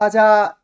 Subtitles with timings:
[0.00, 0.56] 大家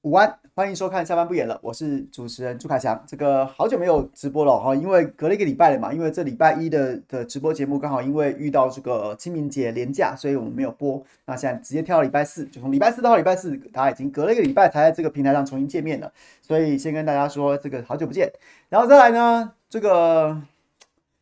[0.00, 3.00] 午安，欢迎收看下班不演了，我是主持人朱凯翔。
[3.06, 11.00] 这个好久没有直播了哈，因为隔了一个礼拜了嘛，因为这礼拜一的的直播节目刚好因为遇到这个清明节连假，所以我们没有播。
[11.26, 18.32] 那现在直接跳到礼拜四，就从礼拜四到礼拜四，大家已经隔了一个礼拜才在这个平台上重新见面了，所以先跟大家说这个好久不见。
[18.68, 20.42] 然后再来呢，这个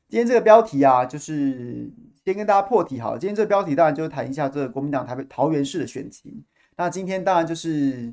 [0.09, 1.91] 今天这个标题啊，就是
[2.25, 3.19] 先跟大家破题好了。
[3.19, 6.43] 今天这个标题当然就是谈一下这个国民党台北桃园市的选情。
[6.80, 8.11] 那今天当然就是，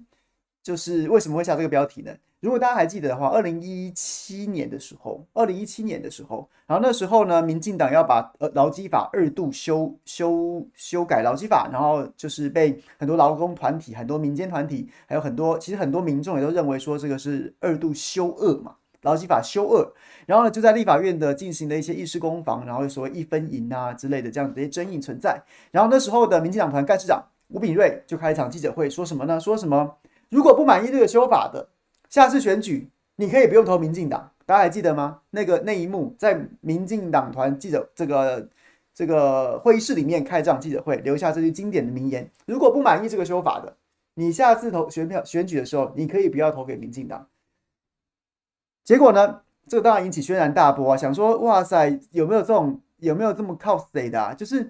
[0.62, 2.14] 就是为什么会下这个标题呢？
[2.42, 19.94] 如果大家还记得的话，二零一七年的时候，二零一七年的时候，然后那时候呢，民进党要把呃劳基法二度修修修改劳基法，然后就是被很多劳工团体、很多民间团体，还有很多其实很多民众也都认为说这个是二度修恶嘛，劳基法修恶，
[20.26, 27.24] 然后呢就在立法院的进行了一些议事攻防，然后所谓一分赢啊之类的这样的一些争议存在，然后那时候的民进党团干事长。
[27.50, 29.40] 吴秉叡就开一场记者会，说什么呢？
[29.40, 29.98] 说什么？
[30.30, 31.70] 如果不满意这个修法的，
[32.10, 34.30] 下次选举你可以不用投民进党。
[34.46, 35.22] 大家还记得吗？
[35.30, 38.50] 那个那一幕在民进党团记者这个
[38.94, 43.78] 这个会议室里面开这场记者会，留下这句经典的名言：如果不满意这个修法的，
[44.16, 47.28] 你下次投选票选举的时候，你可以不要投给民进党。
[48.84, 49.42] 结果呢？
[49.70, 50.98] 这个当然引起轩然大波啊！
[50.98, 54.34] 想说，哇塞，有没有这种有没有这么靠谁的啊？
[54.34, 54.70] 就是。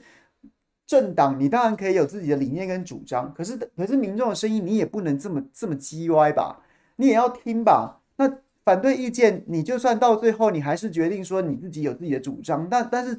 [0.87, 6.61] 政党，你当然可以有自己的理念跟主张，可是可是民众的声音，你也不能这么这么叽歪吧？
[6.95, 7.99] 你也要听吧？
[8.15, 13.17] 那反对意见，你就算到最后，你还是决定说你自己有自己的主张，但但是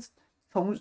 [0.51, 0.75] 从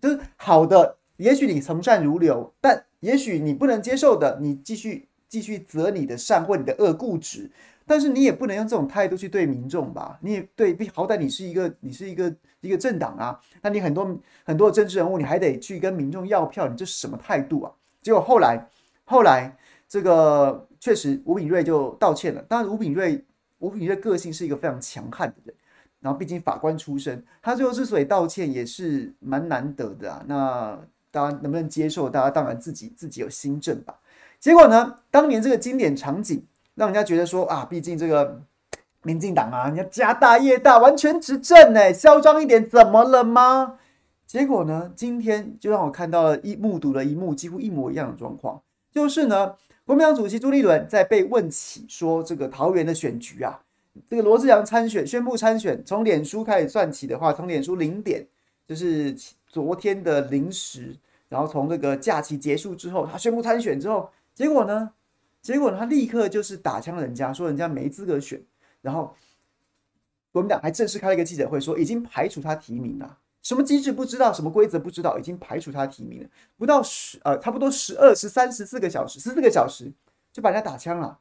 [0.00, 7.50] 就是好的，也许你从善如流，但也许你不能接受的，你继续继续择你的善或你的恶固执。
[7.90, 10.16] 但是你也不能用这种态度去对民众吧？
[10.22, 13.36] 你也对，好歹你是一个，你是一个一个政党啊。
[13.60, 17.72] 那你很多很多的政治人物，你还得去跟民众要票，你这是什么态度啊？
[18.00, 18.64] 结果后来，
[19.04, 19.56] 后来
[19.88, 22.40] 这个确实吴秉叡就道歉了。
[22.42, 23.20] 当然，吴秉叡，
[23.58, 25.54] 吴秉叡个性是一个非常强悍的人，
[25.98, 30.24] 然后毕竟法官出身，他最后之所以道歉也是蛮难得的啊。
[30.28, 30.80] 那
[31.10, 32.08] 大家能不能接受？
[32.08, 33.98] 大家当然自己自己有心证吧。
[34.38, 36.46] 结果呢，当年这个经典场景。
[36.74, 38.40] 让人家觉得说啊，毕竟这个
[39.02, 43.78] 民进党啊，人家家大业大，完全执政哎，嚣张一点怎么了吗？
[44.26, 49.54] 结果呢，今天就让我看到了一目睹了一幕几乎一模一样的状况，就是呢，
[49.84, 53.60] 国民党主席朱立伦在被问起说这个桃园的选举啊，
[54.08, 58.24] 这个罗志祥参选宣布参选，从脸书开始算起的话，从脸书零点
[58.68, 59.12] 就是
[59.48, 60.94] 昨天的零时，
[61.28, 64.92] 然后从这个假期结束之后，他宣布参选之后，结果呢？
[65.42, 68.42] 结果，他立刻就是打枪人家，说人家没资格选，
[68.82, 69.14] 然后
[70.30, 76.28] 国民党还正式开了一个记者会，说已经排除他提名了，什么机制不知道，什么规则不知道，已经排除他提名了，
[76.58, 79.90] 不到十呃，差不多十二、十三、十四个小时，十四个小时
[80.30, 81.18] 就把人家打枪了，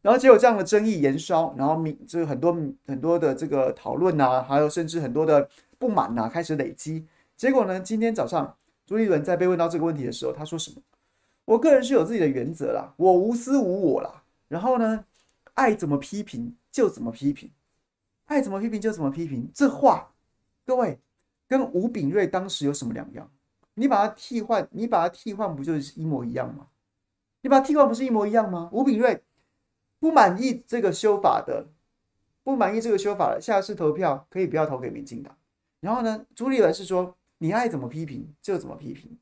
[0.00, 2.56] 然后结果这样的争议延烧，然后民这个很多
[2.86, 7.04] 很多的这个讨论啊，还有甚至很多的不满啊，开始累积，
[7.36, 8.56] 结果呢，今天早上
[8.86, 10.80] 朱立伦在被问到这个问题的时候，他说什么？
[11.48, 14.22] 我个人是有自己的原则啦，我无私无我啦。
[14.48, 15.02] 然后呢，
[15.54, 17.50] 爱怎么批评就怎么批评，
[18.26, 19.50] 爱怎么批评就怎么批评。
[19.54, 20.12] 这话，
[20.66, 21.00] 各位
[21.48, 23.30] 跟吴秉叡当时有什么两样？
[23.72, 26.66] 你把它替换，你把它替换，不就是一模一样吗？
[27.40, 28.68] 你把它替换，不是一模一样吗？
[28.70, 29.18] 吴秉叡
[29.98, 31.66] 不满意这个修法的，
[32.44, 35.34] 不满意这个修法的，下次投票可以不要投给民进党。
[35.80, 39.18] 然后呢，朱立伦是说，你爱怎么批评就怎么批评。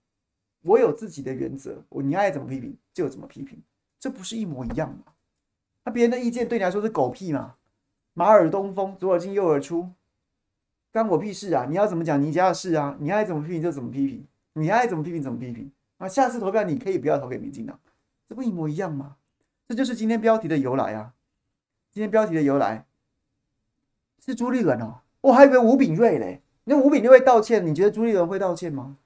[0.67, 3.63] 我有自己的原则，我你爱怎么批评就怎么批评，
[4.01, 5.13] 这不是一模一样吗？
[5.85, 7.55] 那别人的意见对你来说是狗屁吗？
[8.15, 9.89] 马耳东风，左耳进右耳出，
[10.93, 11.67] 关我屁事啊！
[11.69, 12.97] 你要怎么讲你家的事啊？
[12.99, 16.09] 你爱怎么批评就怎么批评，你爱怎么批评怎么批评啊！
[16.09, 17.79] 下次投票你可以不要投给民进党，
[18.29, 19.17] 这不一模一样吗？
[19.69, 21.13] 这就是今天标题的由来啊！
[21.93, 22.85] 今天标题的由来
[24.25, 28.97] 是朱立伦哦，我还以为吴秉叡嘞，那吴秉叡会道歉，你觉得朱立伦会道歉吗？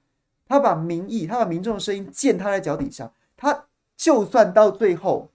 [0.51, 3.09] 他把民意，他把民众的声音践踏在脚底下。
[3.37, 5.29] 他就算到最后，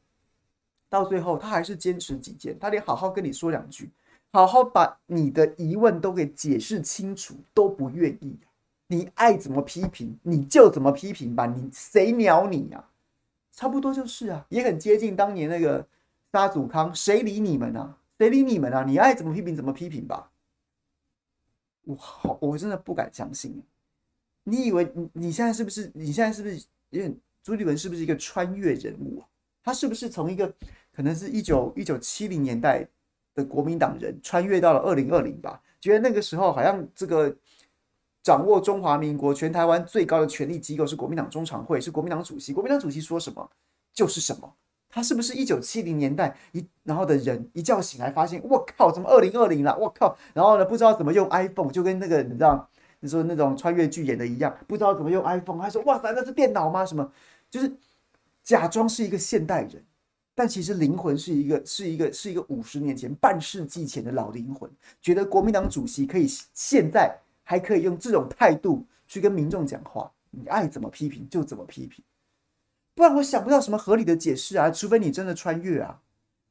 [0.91, 3.91] 到最后他还是坚持己见，他连好好跟你说两句，
[4.31, 8.39] 好好把你的疑问都给解释清楚都不愿意。
[8.89, 12.85] 你爱怎么批评你就怎么批评吧，你谁鸟你呀？
[13.53, 15.87] 差不多就是啊，也很接近当年那个
[16.31, 17.97] 沙祖康，谁理你们啊？
[18.19, 18.85] 谁理你们啊？
[18.85, 20.31] 你爱怎么批评怎么批评吧。
[21.85, 23.63] 我好，我真的不敢相信。
[24.49, 25.91] 你以为你你现在是不是？
[25.93, 26.57] 你现在是不是
[26.91, 29.27] 有点朱立伦是不是一个穿越人物啊？
[29.65, 30.47] 他是不是从一个
[30.95, 32.87] 可能是一九一九七零年代
[33.35, 35.61] 的国民党人穿越到了二零二零吧？
[35.81, 37.37] 觉得那个时候好像这个
[38.23, 42.53] 掌握中华民国全台湾最高的权力机构是国民党中常会，是国民党主席。
[42.53, 43.51] 国民党主席说什么
[43.93, 44.55] 就是什么？
[44.89, 49.77] 他是不是一九七零年代一然后的人一觉醒来发现，我靠，怎么二零二零了？
[49.77, 50.17] 我靠！
[50.33, 52.71] 然后呢，不知道怎么用 iPhone，就跟那个你知道，
[53.01, 56.85] 你说那种穿越剧演的一样，不知道怎么用 iPhone，还说哇塞，那是电脑吗？
[56.85, 57.13] 什么？
[57.51, 57.73] 就是
[58.43, 59.85] 假装是一个现代人，
[60.35, 64.71] 但其实灵魂是一个是一个是一个五十年前半世纪前的老灵魂，
[65.01, 72.05] 觉得国民党主席可以现在还可以用这种态度去跟民众讲话，你爱怎么批评就怎么批评。
[72.95, 74.71] 不然我想不到什么合理的解释啊！
[74.71, 76.01] 除非你真的穿越啊，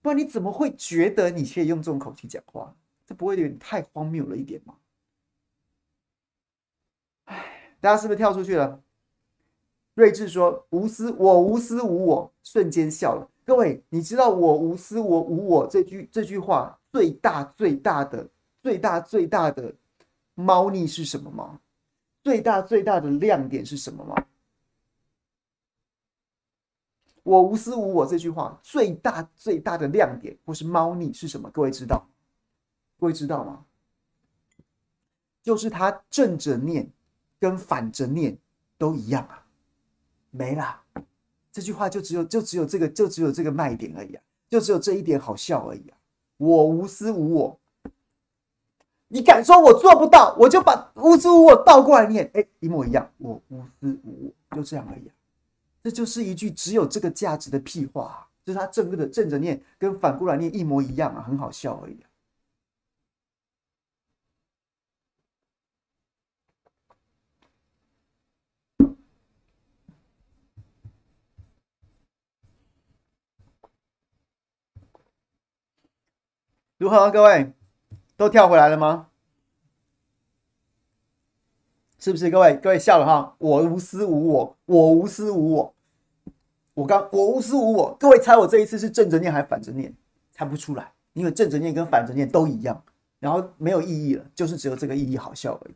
[0.01, 2.75] 不然你怎么会觉得你可以用这种口气讲话？
[3.07, 4.75] 这不会有点太荒谬了一点吗？
[7.25, 8.81] 哎，大家是不是跳出去了？
[9.93, 13.29] 睿智说：“无私，我无私无我。”瞬间笑了。
[13.45, 18.27] 各位，你知道“我无私，我无我”这句这句话最大最大的
[18.63, 19.71] 最大最大的
[20.33, 21.59] 猫腻是什么吗？
[22.23, 24.15] 最大最大的亮点是什么吗？
[27.21, 31.51] 我无私无我这句话最大最大的亮点或是猫腻是什么？
[31.51, 32.09] 各位知道？
[32.99, 33.63] 各位知道吗？
[35.43, 36.91] 就是他正着念
[37.39, 38.37] 跟反着念
[38.77, 39.45] 都一样啊，
[40.31, 40.81] 没了。
[41.51, 45.97] 这句话就只有就只有这个就只有这个卖点而已啊，就只有这一点好笑而已啊。
[46.37, 47.59] 我无私无我，
[49.07, 50.35] 你敢说我做不到？
[50.37, 53.09] 我就把无私无我倒过来念，哎，一模一样。
[53.17, 55.13] 我无私无我，就这样而已啊。
[55.81, 62.09] 这就是一句只有这个价值的屁话，啊就是他正的正着念跟反过来念一模一样啊，很好笑而已啊。
[76.85, 77.51] 如何，各位
[78.15, 79.09] 都跳回来了吗？
[81.97, 82.29] 是不是？
[82.29, 85.75] 各位各位笑了哈，我无私无我，我无私无我。
[86.75, 89.91] 我刚我无私无我，各位猜我这一次是正着念还是反着念？
[90.31, 92.83] 猜不出来，因为正着念跟反着念都一样，
[93.17, 95.75] 然后没有意义了，就是只有这个意义好笑而已。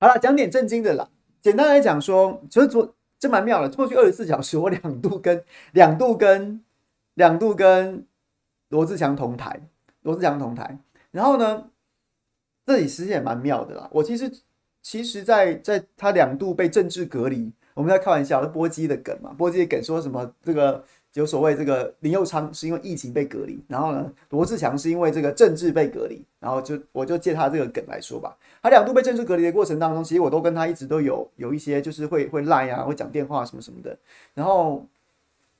[0.00, 1.10] 好了，讲点正经的啦。
[1.48, 5.42] 简单来讲说，其实昨这蛮妙的，过去二十四小时我两度跟
[5.72, 6.62] 两度跟
[7.14, 8.06] 两度跟
[8.68, 9.58] 罗志祥同台，
[10.02, 10.78] 罗志祥同台。
[11.10, 11.70] 然后呢，
[12.66, 13.88] 这里其实也蛮妙的啦。
[13.92, 14.30] 我其实，
[14.82, 19.32] 其实在，在他两度被政治隔离，我们在开玩笑，是波基的梗嘛？
[19.38, 20.30] 波基的梗说什么？
[20.42, 20.84] 这个
[21.18, 28.36] 有所谓这个林佑昌是因为疫情被隔离，然后呢，罗志强是因为这个政治被隔离，然后就我就借他这个梗来说吧。
[28.62, 33.98] 他两度被政治隔离的过程当中，其实我都跟他一直都有有一些就是会会赖啊，会讲电话什么什么的。
[34.32, 34.86] 然后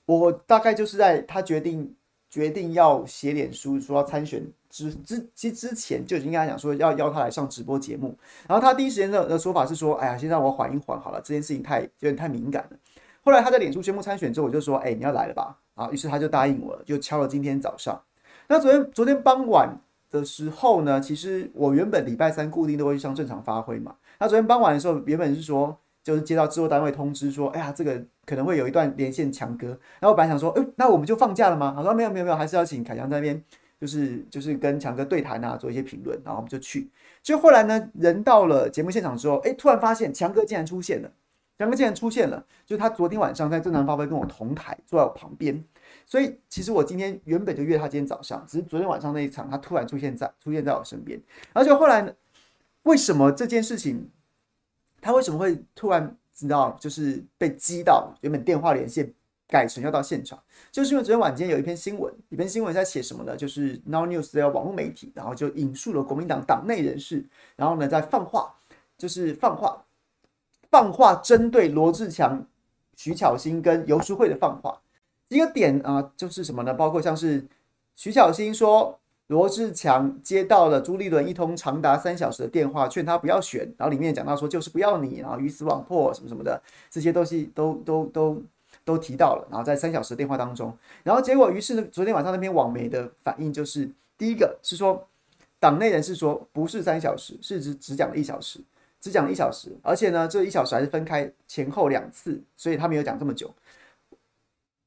[0.07, 1.93] 我大概就是在他决定
[2.31, 4.41] 决定要写脸书说要参选。
[4.71, 8.15] 之之其实之前就已经跟他讲说要邀他来上直播节目，
[8.47, 12.77] 然后他第一时间的的说法是说，哎呀，先让我缓一缓好了，这件事情太有点太敏感了。
[13.29, 15.55] 后来他在脸书宣布参选之后，我就说，哎，你要来了吧？
[15.75, 18.01] 啊，于是他就答应我了，就敲了今天早上。
[18.47, 19.79] 那昨天昨天傍晚
[20.11, 23.97] 的时候呢，其实我原本礼拜三固定都会去上正常发挥嘛。
[24.19, 29.67] 那昨天傍晚的时候，原本是说就是接到制作单位通知说，哎呀，这个可能会有一段连线强哥。
[30.01, 31.75] 然后我本来想说，哎，那我们就放假了吗？
[31.77, 33.45] 他说没有没有没有，还是要请凯翔在那边。
[33.81, 36.91] 就是就是跟强哥对谈啊，做一些评论，然后我们就去。
[37.23, 41.11] 就后来呢，人到了节目现场之后，哎，突然发现强哥竟然出现了。
[41.59, 45.63] 强哥竟然出现了，就他昨天晚上在正常发挥跟我同台，坐在我旁边。
[46.07, 51.21] 所以其实我今天原本就约他今天早上，只是昨天晚上那一场他突然出现在出现在我身边。
[51.53, 52.13] 而且后来呢，
[52.85, 54.09] 为什么这件事情
[55.01, 59.13] 他为什么会突然知道，就是被激到原本电话连线？
[59.51, 60.39] 改成要到现场，
[60.71, 63.35] 就是因为昨天晚间有一篇新闻，一篇新闻在写什么呢？
[63.35, 67.25] 就是 Now News 的网络媒体，然后就引述了国民党党内人士，
[67.57, 68.55] 然后呢在放话，
[68.99, 69.83] 就是放话，
[70.71, 72.47] 放话针对罗志强、
[72.97, 74.81] 徐巧芯跟游淑慧的放话。
[75.29, 76.73] 一个点啊、就是什么呢？
[76.75, 77.47] 包括像是
[77.95, 88.43] 徐巧芯说罗志强接到了朱立伦一通长达三小时的电话，劝他不要选，然后里面讲到说就是不要你，然后鱼死网破什么什么的，这些东西都都都。
[88.85, 95.07] 都提到了，然后在三小时的电话当中，然后结果于是呢，昨天晚上那篇网媒的反应就是，第一个是说，
[95.61, 98.61] 党内人士说不是三小时，是只只讲了一小时，
[99.01, 103.55] 只讲了一小时，而且呢，这一小时还是分开前后两次，所以他没有讲这么久。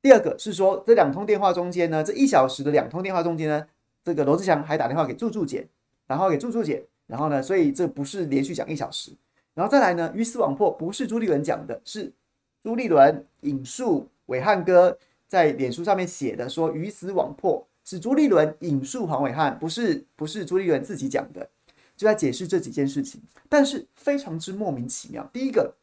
[0.02, 3.68] 第二个是说，这两通电话中间呢，这一小时的两通电话中间呢，
[4.04, 5.68] 这个罗志祥还打电话给柱柱姐，
[6.08, 9.12] 然后给柱柱姐，然后呢，所以这不是连续讲一小时，
[9.54, 12.12] 然后再来呢，鱼死网破不是朱立伦讲的，是。
[12.64, 14.96] 朱立伦引述伟汉哥
[15.28, 21.50] 在脸书上面写的说，鱼死网破是朱立伦引述黄伟汉，不是不是朱立伦自己讲的。
[22.02, 25.24] 就在解释这几件事情，但是非常之莫名其妙。
[25.32, 25.76] 第一个，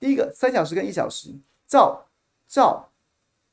[0.00, 1.32] 第一个三小时跟一小时，
[1.64, 2.08] 照
[2.48, 2.88] 照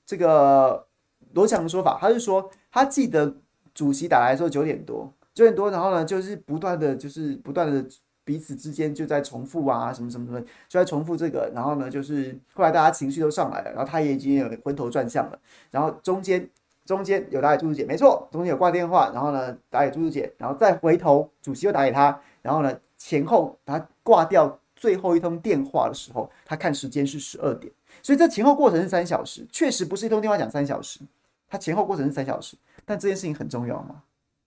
[0.03, 0.87] 这个
[1.33, 3.37] 罗强的说法，他是说他记得
[3.75, 7.85] 主席打来的时候九点多，九点多，然后呢就是不断的就是不断的
[8.23, 16.49] 彼此之间就在重复啊什么什么什么，就在重复这个，然后呢就是后来大家情绪都上来了，然后他也已经有昏头转向了，然后中间。
[16.87, 31.01] 中间有打给朱朱姐，没错，中间有挂电话，然后呢打给朱朱姐，然后再回头主席又打给他，然后呢前后他挂掉最后一通电话的时候，他看时间是十二点，所以这前后过程是三小时，确实不是一通电话讲三小时，
[31.49, 34.03] 他前后过程是三小时，但这件事情很重要吗？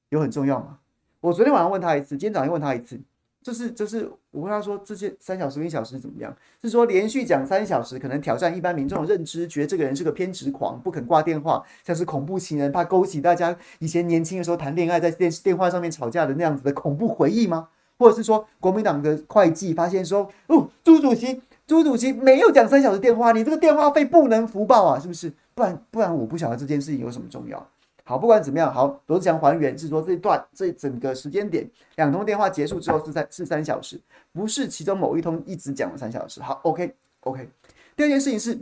[0.09, 0.79] 有很重要吗？
[1.21, 2.99] 我昨天晚上问他一次，今天早上又问他一次。
[3.43, 6.35] 就是就是，我跟他说这些三小时、一小时怎么样？
[6.63, 17.69] 是说连续讲三小时，可能挑战一般民众的认知，觉得这个人是个偏执狂，不肯挂电话，像是恐怖情人，怕勾起大家以前年轻的时候谈恋爱在电电话上面吵架的那样子的恐怖回忆吗？
[17.99, 25.33] 或者是说国民党的会计发现说，哦，朱主席，朱主席没有讲三小时电话，你这个电话费不能福报啊，是不是？
[25.55, 27.67] 不然不然，我不晓得这件事情有什么重要。
[28.11, 34.01] 好，不管怎么样，好，罗志祥还原是说这一段这整个时间点，两通电话结束之后是三是三小时，
[34.33, 36.43] 不是其中某一通一直讲了三小时。
[36.43, 37.49] 好，OK OK。
[37.95, 38.59] 第二件事情是，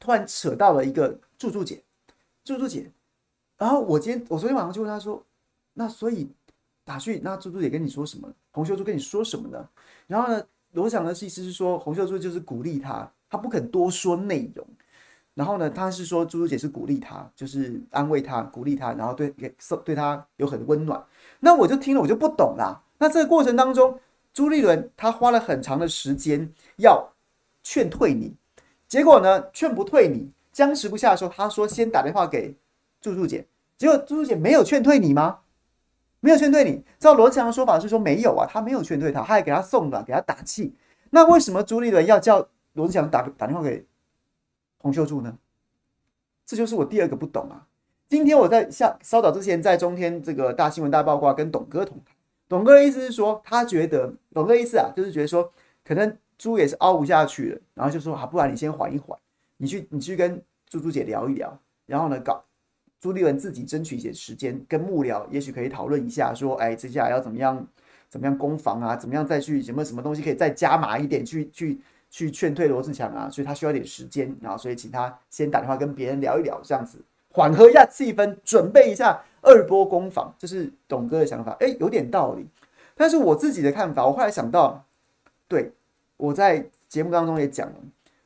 [0.00, 1.82] 突然扯到了一个柱柱姐，
[2.42, 2.90] 柱柱姐，
[3.58, 5.22] 然后我今天我昨天晚上就问他说，
[5.74, 6.30] 那所以
[6.86, 8.32] 打去那柱柱姐跟你说什么？
[8.52, 9.68] 洪秀柱跟你说什么呢？
[10.06, 10.42] 然后呢，
[10.72, 14.66] 罗志祥的意思是说洪秀柱就是鼓励他，他不肯多说内容。
[15.34, 21.04] 然后呢，他是说朱朱姐是鼓励他，就是安慰他，鼓励他，然后对给送对他有很温暖。
[21.40, 22.80] 那我就听了，我就不懂啦。
[22.98, 23.98] 那这个过程当中，
[24.32, 27.12] 朱立伦他花了很长的时间要
[27.64, 28.36] 劝退你，
[28.86, 32.56] 结果呢，劝不退你，僵持不下的时候，他说先打电话给
[33.00, 33.44] 朱朱姐，
[33.76, 35.40] 结果朱朱姐没有劝退你吗？
[36.20, 36.84] 没有劝退你。
[37.00, 40.74] 照罗志祥的说法是说没有啊，他没有劝退他，他还给他送暖，给他打气。
[41.10, 43.84] 那为什么朱立伦要叫罗志祥打打电话给？
[44.84, 45.38] 洪秀柱呢？
[46.44, 47.66] 这就是我第二个不懂啊！
[48.06, 52.12] 今天我在下稍早之前，在中天这个大新闻大爆卦跟董哥同台，
[52.50, 55.50] 董哥的意思是说，他觉得董哥的意思啊，就是觉得说，
[55.82, 59.18] 可能猪也是凹不下去了，然后就说啊，不然你先缓一缓，
[59.56, 62.44] 你去你去跟猪猪姐聊一聊，然后呢，搞
[63.00, 67.66] 朱立伦自己争取一些时间，跟幕僚也许可以讨论一下，说，哎，接下来要怎么样
[68.10, 68.94] 怎么样攻防啊？
[68.94, 71.80] 怎么样再去有没有什么东西可以再加码一点去去。
[72.14, 76.96] 去劝退罗志强啊，所以他需要点时间，然后所以请他先打电话跟别人聊一聊，这样子
[77.32, 82.46] 缓和一下气氛，准备一下二波攻防，这是董哥的想法，诶，有点道理。
[82.94, 84.84] 但是我自己的看法，我后来想到，
[85.48, 85.72] 对，
[86.16, 87.76] 我在节目当中也讲了，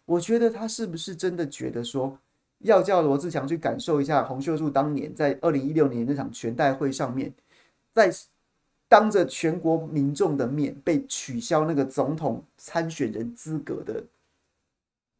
[0.04, 2.18] 我觉得他是不是真的觉得说，
[2.58, 7.32] 要叫罗志强去感受一下洪秀柱当年在二零一六年那场全代会上面，
[7.90, 8.12] 在。
[8.88, 14.02] 当着全国民众的面被取消那个总统参选人资格的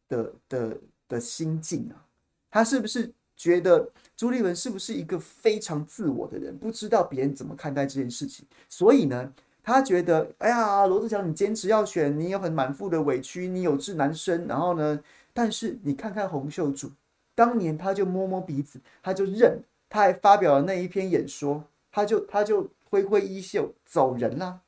[0.07, 2.01] 的的的心境啊，
[2.49, 8.43] 他是不是觉得朱立伦是不是一个非常自我的人，不知道别人怎么看待这件事情？
[8.67, 9.31] 所以呢，
[9.63, 14.47] 他觉得，哎呀，罗志祥，你坚持要选，你有很满腹的委屈，你有志难伸。
[14.47, 14.99] 然后呢，
[15.31, 16.91] 但是你看看洪秀柱，
[17.35, 22.67] 当年他就摸摸鼻子，他就认，他还发表了那一篇演说，他就他就。
[22.89, 24.61] 挥挥衣袖走人啦、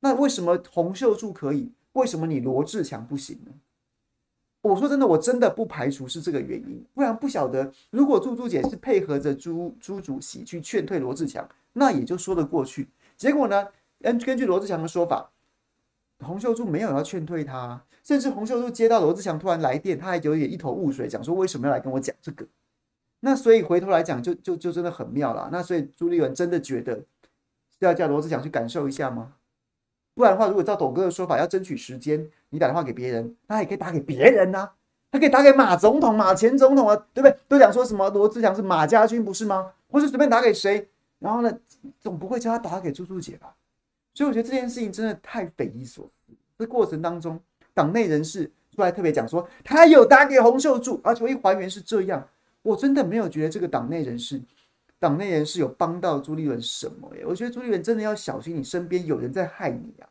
[0.00, 1.72] 那为什么洪秀柱可以？
[1.92, 3.52] 为什么你罗志强不行呢？
[4.62, 7.72] 我说真的，我真的不排除是这个原因，不然不晓得。
[7.90, 12.88] 如果朱朱姐是配合着朱朱主席去劝退罗志强，那也就说得过去。
[13.16, 13.68] 结果呢，
[14.00, 15.30] 根根据罗志强的说法，
[16.18, 22.44] 洪秀柱没有要劝退他，甚至洪秀柱接到罗志强突然来电，他还有点一头雾水，讲说为什么要来跟我讲这个？
[23.20, 25.48] 那所以回头来讲，就就就真的很妙了。
[25.52, 27.04] 那所以朱立伦真的觉得。
[27.80, 29.34] 要叫罗志祥去感受一下吗？
[30.14, 34.70] 不然的话，如果照董哥的说法，要争取时间，你打电话给别人，他也可以打给别人呐、
[35.10, 37.36] 他可以打给马总统、马前总统啊，对不对？
[37.48, 39.72] 都讲说什么罗志祥是马家军，不是吗？
[39.90, 40.88] 或是随便打给谁，
[41.18, 41.52] 然后呢，
[42.00, 43.54] 总不会叫他打给朱朱姐吧？
[44.14, 46.32] 所以我觉得这件事情真的太匪夷所思。
[46.56, 47.40] 这过程当中，
[47.72, 52.24] 党内人士出来特别讲说，他有打给洪秀柱，而且我一还原是这样，
[52.62, 54.40] 我真的没有觉得这个党内人士。
[55.04, 57.26] 党内人士有帮到朱立伦什么耶？
[57.26, 60.08] 我觉得朱立伦真的要小心，你身边有人在害你啊！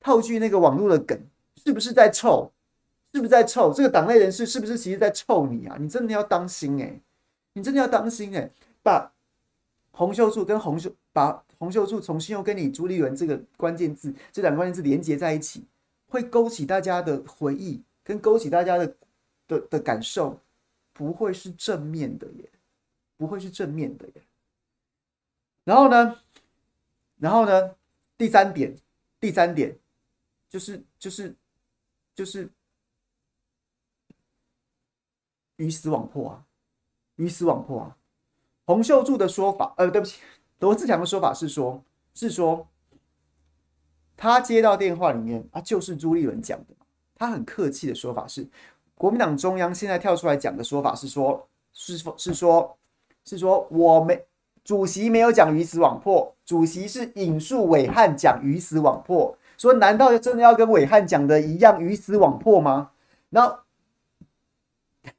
[0.00, 1.16] 套句那个网络的梗，
[1.64, 2.50] 是不是在臭？
[3.14, 3.72] 是不是在臭？
[3.72, 5.76] 这个党内人士是不是其实在臭你啊？
[5.78, 7.00] 你真的要当心哎！
[7.52, 8.50] 你真的要当心哎！
[8.82, 9.12] 把
[9.92, 15.64] 洪秀柱跟洪秀，把洪秀柱重新又跟你朱立伦这个关键字，这两个关键字连接在一起，
[16.08, 18.96] 会勾起大家的回忆，跟勾起大家的
[19.46, 20.40] 的的感受，
[20.92, 22.50] 不会是正面的耶。
[23.20, 24.22] 不会是正面的耶。
[25.62, 26.16] 然后呢，
[27.18, 27.76] 然后呢，
[28.16, 28.74] 第三点，
[29.20, 29.78] 第三点
[30.48, 31.36] 就是就是
[32.14, 32.50] 就是
[35.56, 36.46] 鱼死网破啊，
[37.16, 37.98] 鱼死网破啊！
[38.64, 40.22] 洪秀柱的说法，呃，对不起，
[40.60, 41.84] 罗志强的说法是说，
[42.14, 42.66] 是说
[44.16, 46.74] 他接到电话里面啊，就是朱立伦讲的。
[47.16, 48.48] 他很客气的说法是，
[48.94, 52.78] 国民党中央现在跳出来讲的说法是说，是否，是说，
[53.24, 54.24] 是说我没
[54.62, 62.90] 主席没有讲鱼死网破，主席是引述伟汉讲鱼死网破，说难道真的要跟伟汉讲的一样鱼死网破吗？
[63.30, 63.58] 然后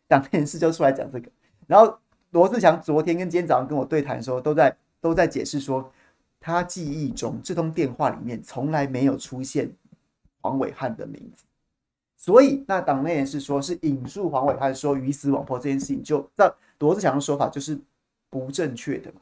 [0.08, 1.29] 党内人士就出来讲这个，
[1.67, 1.98] 然后
[2.31, 5.91] 罗志祥昨天跟今天早上跟我对谈的时候，都在都在解释说，
[6.39, 9.72] 他记忆中这通电话里面从来没有出现
[10.41, 11.43] 黄伟汉的名字。
[12.15, 17.79] 所以，那党内人士说是引述黄伟汉说鱼死网破这件事情，就让罗志祥的说法就是
[18.31, 19.21] 不正确的嘛，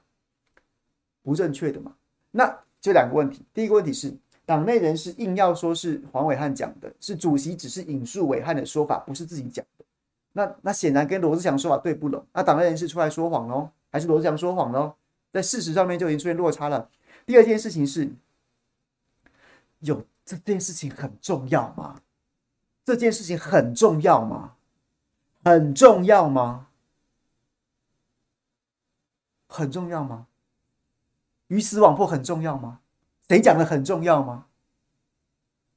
[1.22, 1.94] 不正确的嘛。
[2.32, 9.86] 那就两个问题，第一个问题是党内人士硬要说是黄伟汉讲的，是主席只是引述伟汉的说法，不是自己讲的。
[10.32, 12.26] 那那显然跟罗志祥说法对不拢。
[12.32, 14.94] 那党内人士出来说谎喽，还是罗志祥说谎喽？
[15.34, 16.90] 在事实上面就已经出现落差了。
[17.26, 18.10] 第二件事情是，
[19.80, 22.02] 有这件事情很重要吗？
[22.86, 24.54] 这件事情很重要吗？
[25.44, 26.69] 很重要吗？
[29.50, 30.28] 很重要吗？
[31.48, 32.80] 鱼死网破很重要吗？
[33.28, 34.46] 谁讲的很重要吗？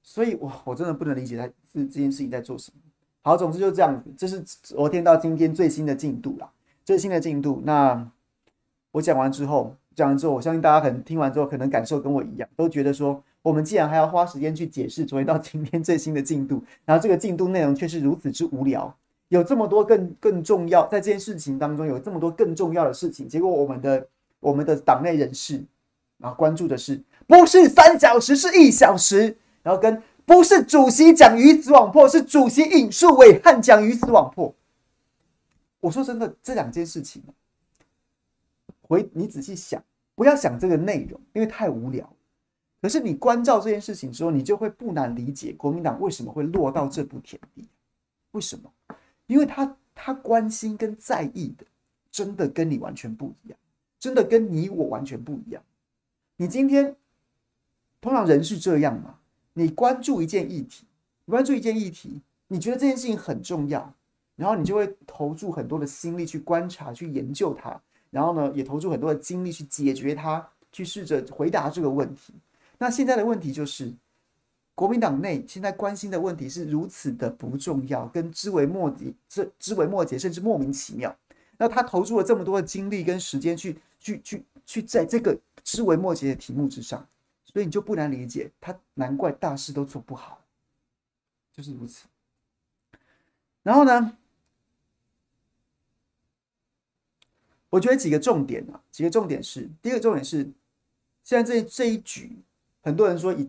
[0.03, 2.79] 所以，我我真的不能理解他这这件事情在做什么。
[3.23, 6.51] 好，总之就这样子，这是昨天到今天最新的进度啦，
[6.85, 7.63] 最新的进度。
[7.65, 8.09] 那
[8.93, 13.25] 我讲完之后，讲完之后，我相信大家可能听完之后，可能感受跟我一样，都觉得说。
[13.43, 18.97] 我们既然还要花时间去解释昨天到今天最新的进度，然后这个进度内容却是如此之无聊，
[19.33, 24.07] 有这么多更更重要，在这件事情当中有这么多更重要的事情，结果我们的
[24.41, 25.65] 我们的党内人士，
[26.19, 34.55] 然后关注的是不是三小时是一小时，然后跟不是主席讲鱼死网破，是主席引述暐瀚讲鱼死网破。
[35.81, 37.23] 我说真的，这两件事情，
[38.83, 39.83] 回你仔细想，
[40.15, 42.07] 不要想这个内容，因为太无聊。
[42.83, 47.67] 可是你关照这件事情之后，你就会不难理解国民党为什么会落到这步田地。
[48.33, 48.71] 为什么？
[49.33, 51.65] 因为他他关心跟在意的，
[52.11, 53.59] 真的跟你完全不一样，
[53.99, 55.63] 真的跟你我完全不一样。
[56.37, 56.95] 你今天
[57.99, 59.19] 通常人是这样嘛？
[59.55, 60.85] 你关注一件议题，
[61.25, 63.91] 关注一件议题，你觉得这件事情很重要，
[64.37, 72.35] 然后你就会投注很多的心力去观察、去研究它，然后呢，也投注很多的精力去解决它，去试着回答这个问题。
[72.77, 73.91] 那现在的问题就是，
[74.75, 81.15] 国民党内现在关心的问题是如此的不重要，跟枝微末节，这枝微末节，甚至莫名其妙。
[81.59, 87.07] 那他投注了这么多的精力跟时间去去去去在这个枝微末节的题目之上，
[87.45, 90.43] 所以你就不难理解，他难怪大事都做不好，
[91.53, 92.07] 就是如此。
[93.63, 94.17] 然后呢，
[97.71, 100.51] 我觉得几个重点啊，几个重点是，第一个重点是，
[101.23, 102.33] 现在这这一局。
[102.85, 103.49] 很多人说，以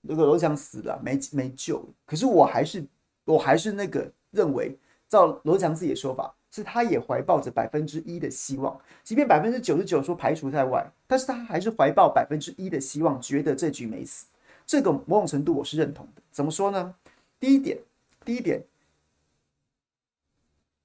[0.00, 1.84] 那个罗智强死了，没没救。
[2.06, 2.84] 可是我还是
[3.24, 14.26] 我还是那个认为，照罗翔自己的说法，是他也怀抱着百分之一的希望，即便百分之九十九说排除在外，但是他还是怀抱百分之一的希望，觉得这局没死。
[14.66, 16.22] 这个某种程度我是认同的。
[16.30, 16.94] 怎么说呢？
[17.38, 17.78] 第一点，
[18.24, 18.62] 第一点，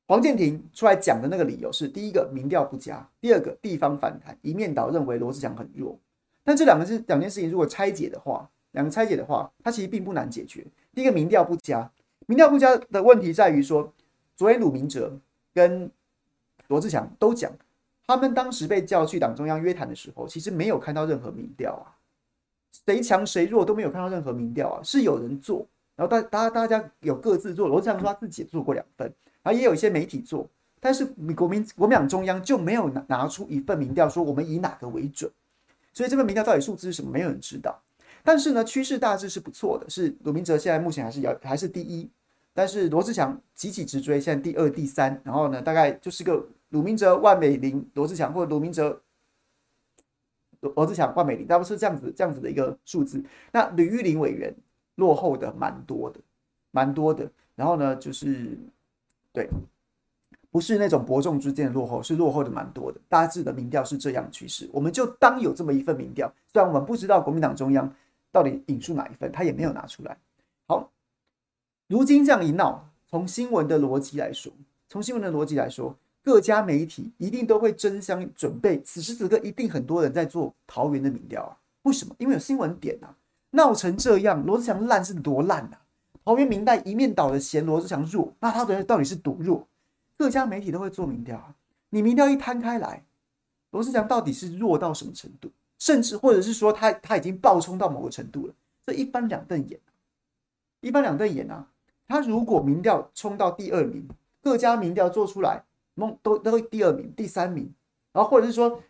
[0.08, 5.97] 黄建庭出来讲的那个理由是：第一个民调不佳，第二个地方反弹，一面倒认为罗志祥很弱。
[6.43, 10.64] 但这两个是两件事情，如果拆解的话，两个拆解的话，它其实并不难解决。
[10.94, 11.90] 第一个民调不佳，
[12.28, 13.92] 民调不佳的问题在于说，
[14.36, 15.18] 昨天鲁明哲
[15.54, 15.90] 跟
[16.68, 17.52] 罗志祥都讲，
[18.06, 21.98] 他们当时被叫去党中央约谈的时候，其实没有看到任何民调啊，
[22.86, 29.12] 谁强谁弱都没有看到任何民调啊，是有人做，然后大大大家有各自做，罗志祥说他自己也做过两份，
[29.42, 30.48] 然后也有一些媒体做，
[30.82, 35.32] 但是国民国民党中央就没有拿拿出一份民调说我们以哪个为准。
[35.94, 37.10] 所以这份民调到底数字是什么？
[37.10, 37.82] 没有人知道。
[38.26, 42.10] 但是呢，趋势大致是不错的，是鲁明哲现在目前还是要还是第一，
[42.54, 45.22] 但是罗志强急起直追，现在第二、第三。
[45.24, 49.02] 然后呢，大概就是个鲁明哲、万美玲、罗志强，或者鲁明哲、
[50.60, 53.24] 罗志祥、万美玲，大概是这样子这样子的一个数字。
[53.52, 54.54] 那吕玉玲委员
[54.96, 56.20] 落后的蛮多的，
[56.72, 57.32] 蛮多的。
[57.56, 58.58] 然后呢，就是
[59.32, 59.48] 对。
[60.52, 62.98] 不是那种伯仲之间的落后，是落后的蛮多的。
[63.10, 66.34] 大致的民调是这样趋势，我们就当有这么一份民调。
[66.48, 67.94] 虽然我们不知道国民党中央
[68.36, 70.17] 到底引述哪一份，他也没有拿出来。
[70.67, 70.91] 好，
[71.88, 74.52] 如今这样一闹，从新闻的逻辑来说，
[74.89, 78.82] 从新闻的逻辑来说，各家媒体一定都会争相准备。
[78.82, 82.13] 此时此刻，一定很多人在做桃园的民调啊，为什么？
[82.17, 83.15] 因为有新闻点啊，
[83.52, 85.80] 闹成这样，罗志祥烂是多烂啊！
[86.26, 89.65] 桃园民代一面倒的嫌罗志祥弱，那他的到底是多弱？
[90.17, 91.56] 各家媒体都会做民调啊，
[91.89, 93.02] 你民调一摊开来，
[93.71, 95.50] 罗志祥到底是弱到什么程度？
[95.78, 98.54] 甚至或者是说他他已经暴冲到某个程度了，
[98.86, 99.80] 这一翻两瞪眼，
[100.82, 101.68] 一翻两瞪眼啊！
[102.08, 104.08] 他如果民调冲到第二名，
[104.42, 105.64] 各家民调做出来，
[105.96, 107.74] 梦都都第二名、第三名，
[108.14, 108.82] 然后或者是说，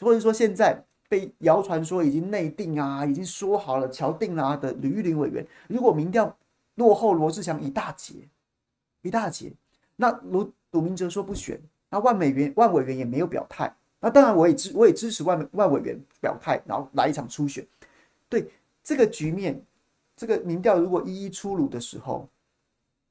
[0.00, 6.36] 或者是说现在被谣传说已经内定啊，已经说好了敲定啦、啊、的吕玉玲委员，如果民调
[6.76, 8.28] 落后罗志祥一大截，
[9.02, 9.52] 一大截，
[9.96, 11.60] 那卢鲁明哲说不选，
[11.90, 17.66] 那万美元万委员也没有表态，那当然我也支我也支持外外委员表态，然后来一场初选，
[18.28, 18.50] 对
[18.82, 19.60] 这个局面，
[20.14, 22.28] 这个民调如果一一出炉的时候。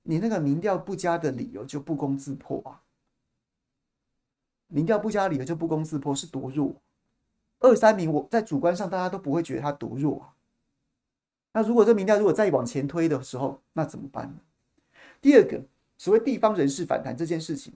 [0.06, 2.84] 你那个民调不佳的理由就不攻自破啊！
[4.68, 6.76] 民调不佳的理由就不攻自破，是多弱？
[7.60, 10.36] 二三名，我在主观上大家都不会觉得他多弱啊。
[11.54, 14.36] 那如果这民调如果再往前推的时候，那怎么办呢？
[15.22, 15.62] 第二个，
[15.98, 17.74] 所谓地方人士反弹这件事情，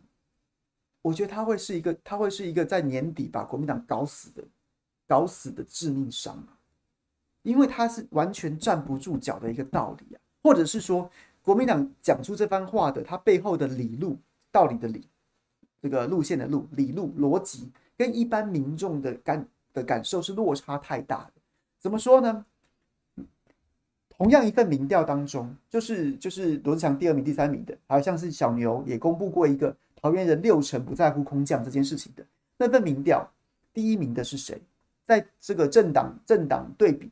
[1.08, 4.44] 我觉得他会是一个，他会是一个在年底把国民党搞死的、
[5.08, 6.38] 搞死的致命伤！
[7.44, 11.10] 因为他是完全站不住脚的一个道理啊，或者是说。
[11.44, 14.18] 国民党讲出这番话的，他背后的理路、
[14.52, 15.08] 道理的理，
[15.82, 21.42] 这个路线的路、理路逻辑，跟一般民众的感的感受是落差太大的。
[21.80, 22.46] 怎么说呢？
[24.10, 32.26] 同样一份民调当中，就是就是罗志祥第二名、第三名的，还有像是小牛也公布过一个桃园人六成不在乎空降这件事情的
[32.58, 33.30] 那份民调，
[33.74, 34.62] 第一名的是谁？
[35.06, 37.12] 在这个政党政党对比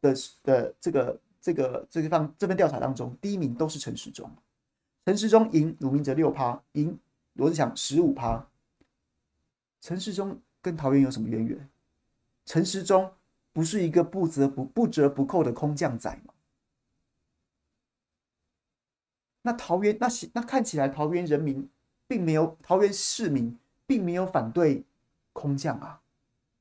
[0.00, 1.18] 的的这个。
[1.44, 4.30] 这个这个方这份调查当中，第一名都是陈时中，
[5.04, 6.96] 陈时中赢鲁明哲六趴，赢
[7.32, 8.46] 罗志祥十五趴。
[9.80, 11.68] 陈时中跟桃园有什么渊源？
[12.46, 13.12] 陈时中
[13.52, 16.32] 不是一个不折不不折不扣的空降仔吗？
[19.42, 21.68] 那桃园那那看起来桃园人民
[22.06, 24.84] 并没有，桃园市民并没有反对
[25.32, 26.00] 空降啊，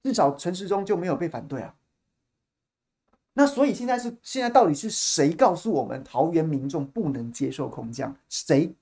[0.03, 1.75] 至少陈时中就没有被反对啊。
[3.33, 8.15] 那所以现在是现在到底是谁告诉我们桃园民众不能接受空降？
[8.27, 8.75] 谁？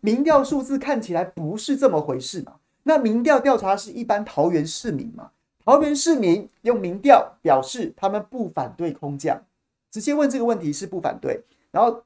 [0.00, 2.56] 民调数字看起来不是这么回事嘛？
[2.82, 5.30] 那民调调查是一般桃园市民嘛？
[5.64, 9.44] 桃园市民用民调表示他们不反对空降，
[9.90, 12.02] 直接问这个问题是不反对，然后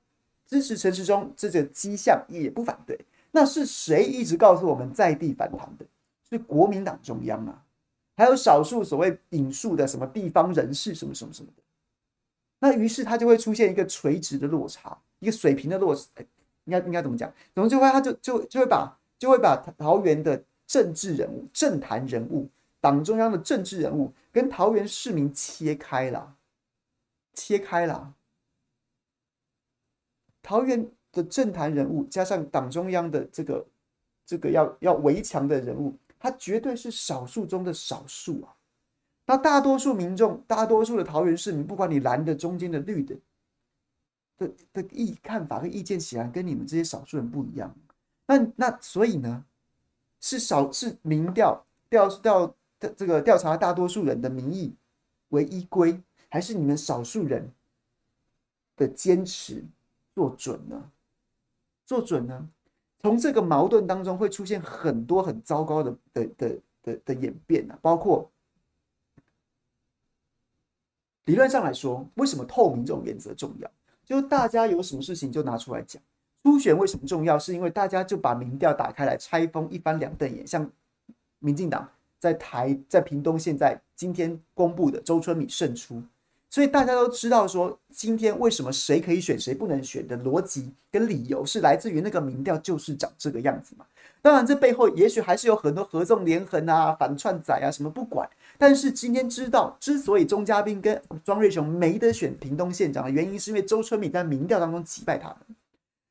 [0.47, 2.99] 支持陈时中这个迹象也不反对。
[3.33, 5.85] 那是谁一直告诉我们在地反弹的？
[6.31, 7.65] 是国民党中央啊？
[8.17, 11.63] 还有少数所谓引述的什么地方人士什么什么什么的。
[12.61, 16.27] 那于是他就会出现一个垂直的落差，一个水平的落差，欸、
[16.65, 17.33] 应该应该怎么讲？
[17.55, 22.49] 怎么就会他就就就会把就会把桃园的政治人物、政坛人物、
[22.81, 26.37] 党中央的政治人物跟桃园市民切开了，
[27.35, 28.15] 切开了。
[30.43, 33.67] 桃园的政坛人物加上党中央的这个
[34.25, 38.55] 这个要要围墙的人物，他绝对是少数中的少数啊。
[39.27, 43.17] 那大多数民众，大多数的桃园市民，不管你蓝的、中间的、绿的
[44.37, 47.73] 的的意看法和意见，显然跟你们这些少数人不一样。
[48.27, 49.45] 那那所以呢，
[50.21, 54.75] 是少是民调调调的这个调查大多数人的民意
[55.29, 57.49] 为依归，还是你们少数人
[58.77, 59.65] 的坚持
[60.15, 60.91] 做准呢？
[61.87, 62.49] 做准呢？
[63.01, 68.31] 从这个矛盾当中会出现很多很糟糕的的的的的演变啊，包括。
[71.27, 73.71] 理论上来说，为什么透明这种原则重要？
[74.05, 76.03] 就是大家有什么事情就拿出来讲。
[76.43, 77.39] 初选为什么重要？
[77.39, 80.45] 是因为大家就把民调打开来拆封，一翻两瞪眼。
[80.45, 80.69] 像
[81.39, 86.03] 民进党在台在屏东现在今天公布的周春米胜出，
[86.53, 93.87] 所以大家都知道说，今天为什么谁可以选谁不能选的逻辑跟理由是来自于那个民调就是长这个样子嘛。
[94.21, 98.29] 当然，这背后也许还是有很多合纵连横啊、反串仔啊什么不管。
[98.59, 105.39] 但是今天知道，之所以钟嘉宾跟庄瑞雄没得选屏东县长的原因，是因为周春米在民调当中击败他们。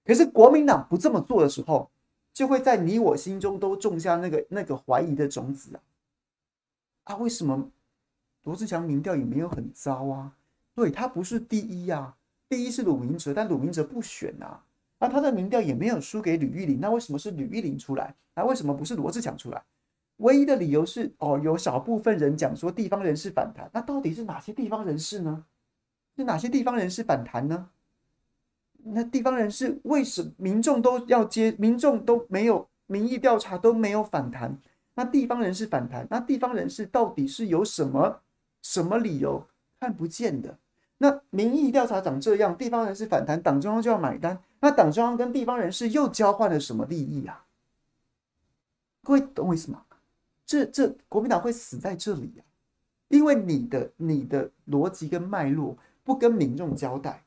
[0.04, 1.88] 可是国民党不这么做的时候，
[2.34, 7.14] 就会在你我心中都种下那个那个怀疑的种子啊！
[7.14, 7.70] 啊，为什么
[8.44, 10.34] 罗志强民调也没有很糟啊？
[10.74, 12.16] 对，他不是第一啊，
[12.50, 14.64] 第一是鲁明哲，但鲁明哲不选啊。
[15.00, 18.16] 那他的民调也没有输给吕玉玲，那为什么是吕玉玲出来？
[18.36, 19.62] 那为什么不是罗志强出来？
[20.18, 25.46] 唯一的理由是，哦，有少部分人讲说地方人士反弹，那到底是哪些地方人士呢？
[26.16, 27.70] 是哪些地方人士反弹呢？
[28.84, 31.52] 那地方人士为什民众都要接？
[31.54, 34.60] 民众都没有民意调查都没有反弹，
[34.94, 38.22] 那地方人士反弹，那地方人士到底是有什么
[38.62, 39.48] 什么理由？
[39.80, 40.58] 看不见的。
[41.00, 44.42] 那民意调查长这样，地方人士反弹，党中央就要买单。
[44.60, 47.46] 那党中央跟地方人士又交换了什么利益啊？
[49.04, 49.84] 各位懂我意思吗？
[50.46, 52.46] 这这国民党会死在这里啊！
[53.08, 57.24] 因为你的你的逻辑跟脉络不跟民众交代，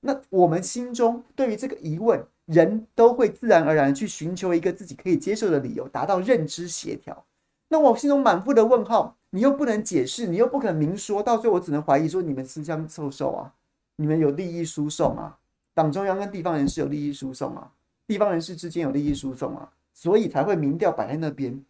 [0.00, 7.26] 那我们心中对于这个疑问，人都会自然而然去寻求一个自己可以接受的理由，达到认知协调。
[7.68, 13.54] 那我心中满腹的问号，你又不能解释，你又不肯明说，到最后我只能怀疑说你们私相授受啊，
[13.96, 15.38] 你们有利益输送啊，
[15.72, 17.72] 党中央跟地方人士有利益输送啊，
[18.06, 21.64] 地方人士之间有利益输送啊，所以才会民调摆在那边。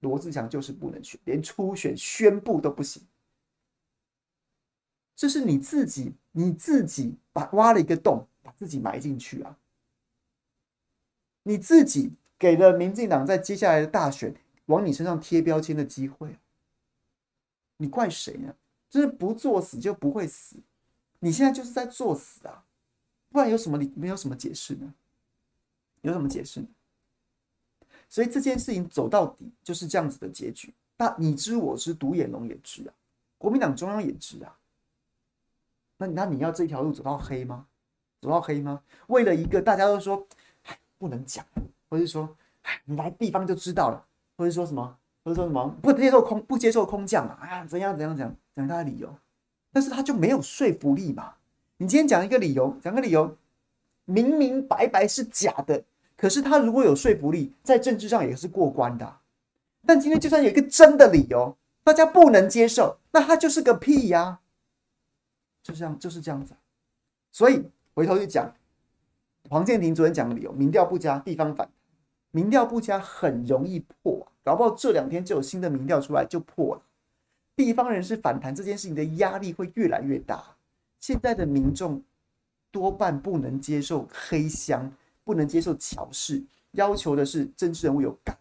[0.00, 3.02] 罗志祥就是不能选，连初选宣布都不行。
[5.16, 9.56] 这是你自己，你自己把挖了一个洞，把自己埋进去啊！
[11.44, 14.34] 你自己给了民进党在接下来的大选。
[14.66, 16.38] 往你身上贴标签的机会，
[17.76, 18.54] 你怪谁呢？
[18.88, 20.56] 就是不作死就不会死，
[21.18, 22.64] 你现在就是在作死啊！
[23.30, 23.92] 不然有什么理？
[23.96, 24.94] 没有什么解释呢？
[26.02, 26.66] 有什么解释呢？
[28.08, 30.72] 所以这件事情走到底就是这样子的结局。
[30.96, 32.94] 那你知我知，独眼龙也知啊，
[33.36, 34.56] 国民党中央也知啊。
[35.96, 37.66] 那那你要这条路走到黑吗？
[38.20, 38.80] 走到黑吗？
[39.08, 40.24] 为了一个大家都说，
[40.62, 41.44] 哎，不能讲，
[41.88, 44.06] 或是说，哎，你来地方就知道了。
[44.36, 44.98] 或者说什么，
[45.32, 47.38] 说什么不接受空不接受空降啊？
[47.40, 49.14] 哎呀，怎样怎样讲讲他的理由，
[49.72, 51.34] 但是他就没有说服力嘛。
[51.78, 53.36] 你今天讲一个理由，讲个理由，
[54.04, 55.82] 明明白白是假的，
[56.16, 59.16] 可是他如果有说服力，在政治上也是过关的。
[59.86, 64.40] 但今天就算有一个真的理由，大家不能接受，那他就是个屁呀、
[65.62, 66.54] 就这样，就是这样子。
[67.32, 68.54] 所以回头去讲，
[69.48, 71.68] 黄健庭昨天讲的理由，民调不佳，地方反。
[72.30, 76.82] 民调不佳很容易破，搞不好这两天就有新的民调出来就破了。
[77.56, 80.44] 地方人士反弹这件事情的压力会越来越大。
[81.00, 82.02] 现在的民众
[82.70, 84.92] 多半不能接受黑箱，
[85.24, 88.36] 不能接受巧事，要求的是政治人物有干。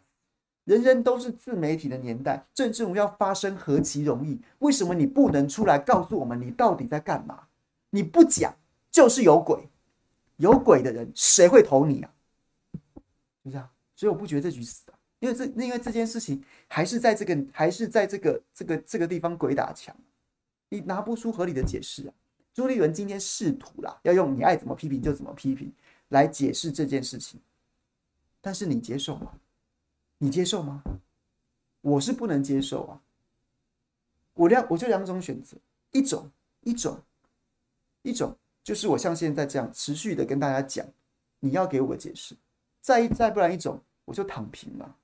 [0.66, 4.40] 人人都是自媒体的年代，政治人物要发声何其容易？
[4.60, 7.48] 为什么你不能出来告诉我们你到底在干嘛？
[7.90, 8.56] 你不讲
[8.90, 9.70] 就是有鬼，
[10.38, 12.12] 有鬼的人谁会投你啊？
[13.44, 13.70] 就这样。
[13.94, 14.93] 所以我不觉得这局死的，
[15.24, 19.96] 因为这因为这件事情还是在这个还是在这个这个这个地方鬼打墙，
[20.68, 22.14] 你拿不出合理的解释啊。
[22.54, 25.72] 朱立伦今天试图啦，要用你爱怎么批评就怎么批评
[26.10, 27.40] 来解释这件事情，
[28.42, 29.32] 但是你接受吗？
[30.18, 30.84] 你接受吗？
[31.80, 33.02] 我是不能接受啊。
[34.34, 35.56] 我两我就两种选择，
[35.94, 36.30] 一种
[36.64, 37.02] 一种
[38.02, 40.86] 一种就是我像现在这样持续的跟大家讲，
[41.40, 42.36] 你要给我个解释。
[42.82, 44.98] 再一再不然一种，我就躺平了。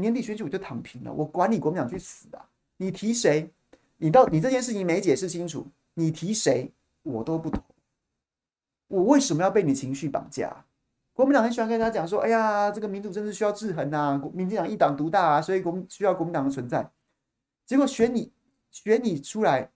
[0.00, 2.48] 年底选举我就躺平了，我管你国民党去死啊！
[2.76, 3.50] 你提谁？
[3.96, 6.70] 你到你这件事情没解释清楚，你提谁
[7.02, 7.62] 我都不投。
[8.88, 10.64] 我为什么要被你情绪绑架？
[11.14, 16.90] 国民党很喜欢跟他讲说：“哎呀，这个民主政治需要制衡啊，民进党一党独大啊，所以国需要国民党的存在。”
[17.64, 18.30] 结果选你
[18.70, 19.70] 选你出来，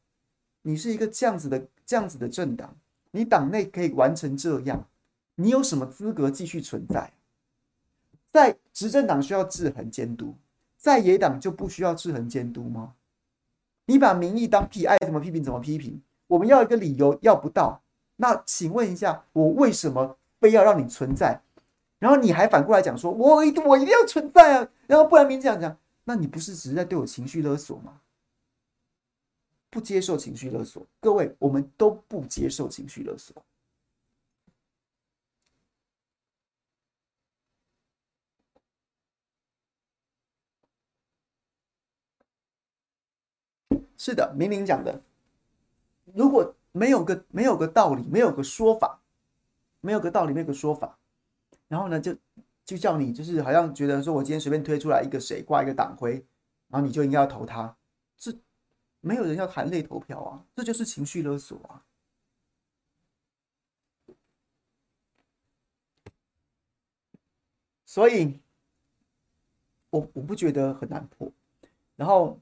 [0.62, 2.76] 你是一个这样子的这样子的政党，
[3.12, 4.86] 你党内可以完成这样，
[5.36, 7.14] 你有什么资格继续存在？
[8.30, 10.34] 在执政党需要制衡监督，
[10.78, 12.94] 在野党就不需要制衡监督吗？
[13.84, 16.00] 你把民意当屁，爱怎么批评怎么批评。
[16.28, 17.82] 我们要一个理由，要不到，
[18.16, 21.42] 那请问一下，我为什么非要让你存在？
[21.98, 24.68] 然后你还反过来讲说，我一我一定要存在啊！
[24.86, 28.00] 然后不然民进党讲，那你不是只是在对我情绪勒索吗？
[29.68, 33.44] 不接受情绪勒索，各位，我们都不接受情绪勒索。
[44.02, 45.02] 是的，明明讲的，
[46.14, 49.02] 如果没有个没有个道理，没有个说法，
[49.82, 50.98] 没有个道理，没有个说法，
[51.68, 52.16] 然后呢，就
[52.64, 56.14] 就叫你就是好像觉得说我今天随便推出来一个谁挂一个党徽，
[56.68, 57.76] 然后你就应该要投他，
[58.16, 58.34] 这
[59.02, 61.84] 没有人要含泪投票啊，这就是情绪勒索啊，
[67.84, 68.40] 所以
[69.90, 71.30] 我我不觉得很难破，
[71.96, 72.40] 然后。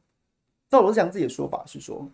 [0.68, 2.10] 赵罗志祥自己的说法是说，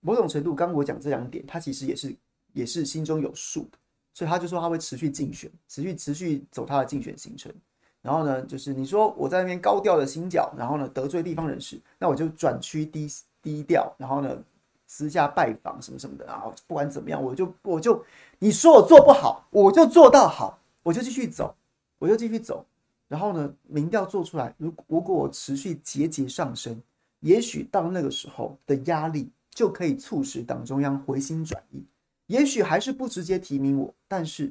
[0.00, 2.16] 某种程度，刚我讲这两点，他其实也是
[2.52, 3.78] 也是心中有数的，
[4.14, 7.52] 所以他就说他会持续竞选，持续持续走他的竞选行程。
[8.00, 13.06] 然后呢，就是你说我在那边高调的行脚，然后呢得罪地方人士，那我就转区低
[13.40, 14.42] 低调，然后呢
[14.86, 18.04] 私下拜访什么什么的，然后不管怎么样，我就我就
[18.40, 21.54] 你说我做不好，我就做到好，我就继续走，
[21.98, 22.66] 我就继续走。
[23.12, 26.80] 然后呢，民调做出来，如如果我持续节节上升，
[27.20, 31.84] 也许到那个时候的压力就可以促使党中央回心转意，
[32.26, 34.50] 也许还是不直接提名我，但是，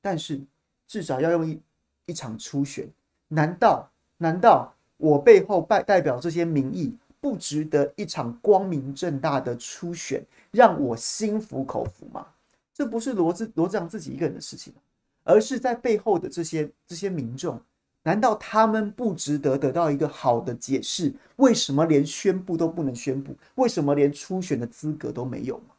[0.00, 0.40] 但是
[0.88, 1.60] 至少要用一
[2.06, 2.88] 一场初选。
[3.28, 3.88] 难道
[4.18, 12.26] 难道我背后代代表这些民意，不值得一场光明正大的初选，让我心服口服吗？
[12.74, 14.74] 这不是罗志罗志祥自己一个人的事情，
[15.22, 17.60] 而是在背后的这些这些民众。
[18.04, 21.14] 难道他们不值得得到一个好的解释？
[21.36, 23.36] 为什么连宣布都不能宣布？
[23.54, 25.74] 为什么连初选的资格都没有吗？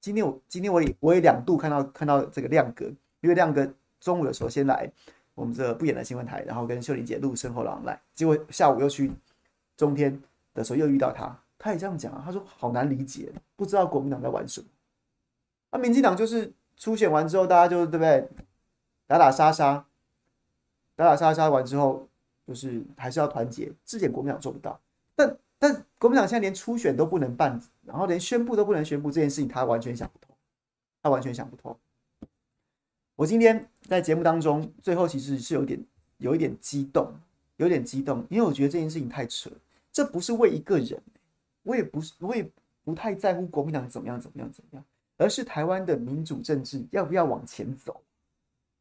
[0.00, 2.86] 今天我今天我也我也两度看到看到这个亮哥，
[3.20, 3.66] 因为亮哥
[4.00, 4.90] 中午的时候先来
[5.34, 9.12] 我们这不演的新闻台，然后跟秀玲姐录身后狼来，结果下午又去
[9.76, 10.18] 中天
[10.54, 14.66] 的时候又遇到他，他也这样讲啊，他说好难理解，不知道国民党在玩什么。
[15.70, 18.28] 那、啊、民进党就是初选完之后，大家就对不对？
[19.06, 19.84] 打打杀杀。
[20.96, 22.06] 打打杀杀完之后，
[22.46, 23.72] 就是还是要团结。
[23.84, 24.80] 这点国民党做不到，
[25.16, 30.36] 但但国民党现在连初选都不能办，然后连宣布都不能宣布这件事情，他完全想不通，
[31.02, 31.76] 他完全想不通。
[33.16, 35.80] 我今天在节目当中，最后其实是有点
[36.18, 37.12] 有一点激动，
[37.56, 39.50] 有点激动，因为我觉得这件事情太扯，
[39.92, 41.00] 这不是为一个人，
[41.62, 42.48] 我也不是，我也
[42.84, 44.84] 不太在乎国民党怎么样怎么样怎么样，
[45.16, 48.02] 而是台湾的民主政治要不要往前走，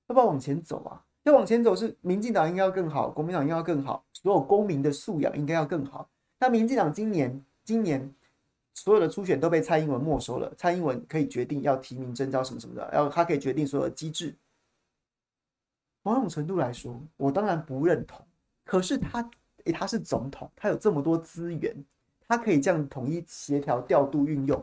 [0.07, 1.05] 要不要往前走啊？
[1.23, 6.09] 再往前走，是民进党应该要更好，国民党应该要更好，所有公民的素养应该要更好。
[6.37, 8.13] 那民进党今年今年
[8.73, 14.35] 所有的初选都被蔡英文没收了，蔡英文可以决定要提名征召什么什么的，然后他可以决定所有的机制。
[16.01, 18.25] 某种程度来说，我当然不认同。
[18.65, 19.21] 可是他，
[19.63, 21.73] 诶，他是总统，他有这么多资源，
[22.27, 24.61] 他可以这样统一协调调度运用，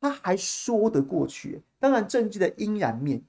[0.00, 1.60] 他还说得过去。
[1.78, 3.22] 当然，政治的阴然面。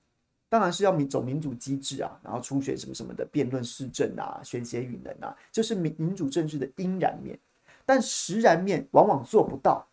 [0.54, 7.40] 当然是要民走民主机制啊，然后初选什么什么的辩论施政啊，选贤与能啊，就是民民主政治的阴然面。
[7.88, 9.88] 但实然面往往做不到，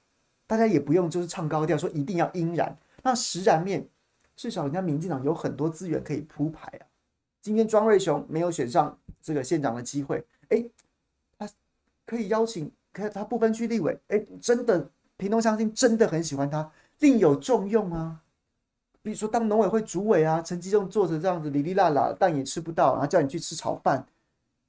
[0.46, 2.76] 大家也不用就是唱高调说一定要阴然。
[3.02, 3.88] 那实然面，
[4.36, 6.84] 至少人家民进党有很多资源可以铺排啊。
[7.40, 10.62] 今天庄瑞雄没有选上这个县长的机会，哎，
[11.38, 11.48] 他
[12.04, 18.20] 可以邀请，可他不分区立委，哎，真的屏东乡亲真的很喜欢他，另有重用啊。
[19.02, 24.06] 比如说，当农委会主委啊，陈吉仲坐着这样子，哩哩啦啦，但也吃不到，然后叫你去吃炒饭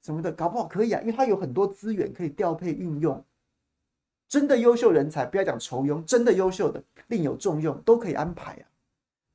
[0.02, 3.22] 什么的，搞不好可以啊，因为他有很多资源可以调配运用。
[4.26, 8.64] 真的优秀人才，不要讲酬庸，真的优秀的另有重用，都可以安排啊。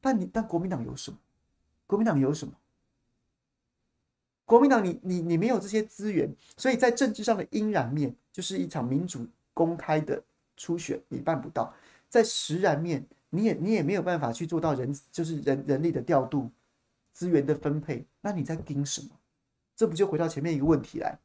[0.01, 1.17] 但你但国民党有什么？
[1.85, 2.53] 国民党有什么？
[4.45, 10.19] 国民党你你你没有这些资源，所以在政治上的阴然面，就是一场民主公开的
[10.55, 11.71] 初选，你办不到；
[12.09, 13.05] 在实然面。
[13.29, 16.49] 你也你也没有办法去做到人就是人人力的调度、
[17.11, 19.09] 资源的分配，那你在盯什么？
[19.75, 21.19] 这不就回到前面一个问题来，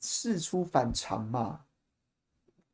[0.00, 1.64] 事出反常嘛？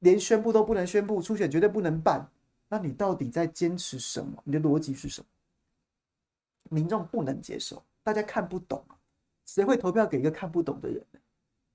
[0.00, 2.28] 连宣布都不能宣布，初选绝对不能办，
[2.68, 4.42] 那你到底在坚持什么？
[4.44, 5.26] 你的逻辑是什么？
[6.68, 8.85] 民众不能接受，大家看不懂，
[9.46, 11.20] 谁会投票给一个看不懂的人呢？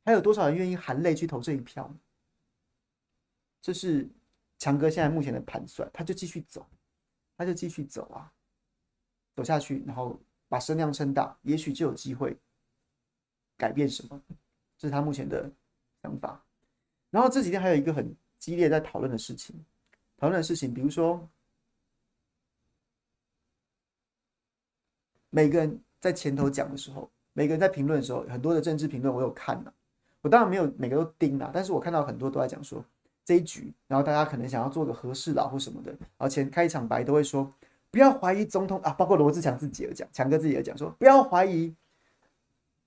[0.04, 1.96] 还有多少人愿意含泪去投这一票呢？
[3.62, 4.10] 这是。
[4.60, 6.66] 强哥现在目前的盘算，他就继续走，
[7.38, 8.32] 他就继续走啊，
[9.36, 12.36] 走下去，然后把声量撑大，也许就有机会
[13.56, 14.20] 改变什么，
[14.78, 15.50] 这是他目前的
[16.02, 16.44] 想法。
[17.12, 19.56] 然后这几天还有一个很激烈在讨论的事情，
[20.18, 21.30] 讨论的事情，比如说
[25.30, 29.74] 每个人在前头讲的时候，每个人在评论的时候，很多的政治评论我有看了，
[30.22, 32.84] 我当然没有每个都盯了，但是我看到很多都在讲说。
[33.28, 37.54] 这一局，然后大家可能想要做个和事佬或什么的，然后前开场白都会说
[37.92, 41.76] 不要怀疑总统啊，包括罗志强自己也讲，强哥自己也讲说不要怀疑，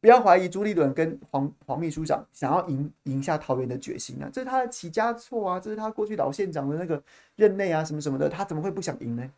[0.01, 7.03] 不要怀疑朱立伦跟黄黄秘书长想要赢赢下桃园的决心啊，这是他的起家错啊，这是他过去老县长的那个
[7.36, 9.30] 任内啊什么什么的，他怎么会不想赢呢？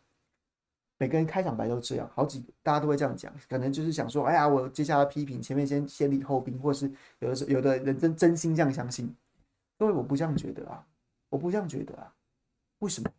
[0.97, 6.89] 每个人开场白都这样，好几大家都会这样讲，可能就是想说，哎呀，我接下来批评前面先先礼后兵，或是
[7.19, 9.13] 有的时有的人真真心这样相信，
[9.79, 10.85] 因为我不这样觉得啊。
[11.33, 12.13] 我不这样觉得啊，
[12.77, 13.11] 为什么？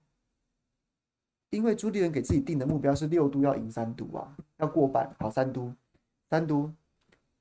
[1.50, 5.12] 因为朱立伦给自己定的目标是六都要赢三都啊，要过半。
[5.18, 5.74] 好，三都，
[6.30, 6.72] 三都，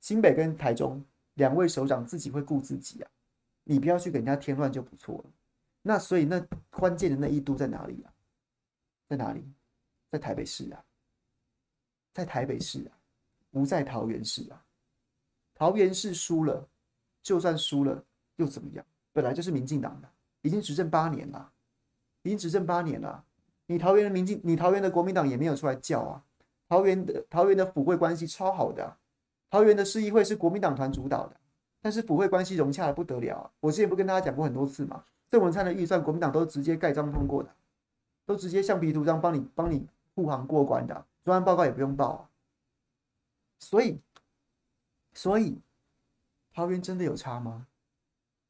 [0.00, 1.00] 新北跟台中
[1.34, 3.10] 两位首长自己会顾自己啊，
[3.62, 5.24] 你不要去给人家添乱就不错了。
[5.80, 8.12] 那所以那关键的那一都在哪里啊？
[9.08, 9.44] 在哪里？
[10.10, 10.84] 在台北市啊，
[12.12, 12.98] 在台北市啊，
[13.52, 14.60] 不在桃园市啊。
[15.54, 16.68] 桃园市输了，
[17.22, 18.04] 就算输了
[18.36, 18.84] 又怎么样？
[19.12, 20.10] 本来就是民进党的。
[20.44, 21.50] 已经执政八年了，
[22.22, 23.24] 已经执政八年了。
[23.64, 26.22] 你桃园的民进，你桃园的国民党也没有出来叫啊。
[26.68, 28.96] 桃园的桃园的府会关系超好的，
[29.48, 31.36] 桃园的市议会是国民党团主导的，
[31.80, 33.50] 但是府会关系融洽的不得了啊！
[33.60, 37.50] 我之前不跟大家讲过很多次嘛，郑文灿的预算，国民党都直接盖章通过的，
[38.26, 42.28] 都直接橡皮图章帮你帮你护航过关的，专案报告也不用报啊。
[43.60, 43.98] 所以，
[45.14, 45.58] 所以
[46.52, 47.66] 桃园真的有差吗？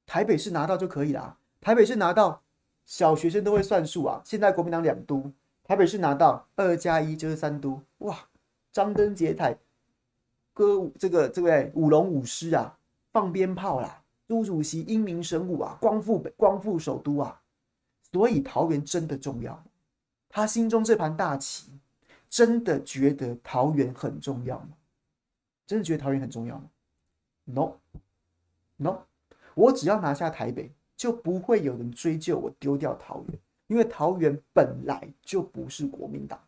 [0.06, 2.42] 台北市拿到就可以啦，台北市拿到，
[2.84, 4.20] 小学生都会算数啊。
[4.22, 8.28] 现在国民党两都，台北市拿到二加一就是三都，哇！
[8.70, 9.56] 张灯结彩，
[10.52, 12.76] 歌舞这个这位舞龙舞狮啊，
[13.12, 17.40] 放鞭炮啦，朱主席英明神武啊，光复北光复首都啊，
[18.12, 19.64] 所以桃园真的重要。
[20.28, 21.80] 他心中这盘大棋，
[22.28, 24.68] 真的觉得桃园很重要吗？
[25.66, 26.64] 真的觉得桃园很重要吗
[27.46, 28.98] ？No，No，
[29.54, 36.38] 我只要拿下台北，就不会有人追究我丢掉桃园，因为桃园本来就不是国民党，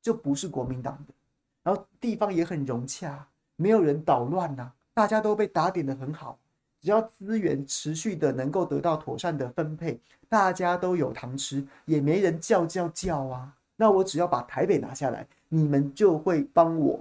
[0.00, 1.14] 就不是国民党的。
[1.62, 6.38] 然后地方也很融洽，没有人捣乱呐，大家都被打点得很好。
[6.80, 10.00] 只要资源持续的能够得到妥善的分配，
[10.30, 13.54] 大家都有糖吃，也没人叫叫叫啊。
[13.76, 16.98] 那我只要把台北拿下来，你们就会帮我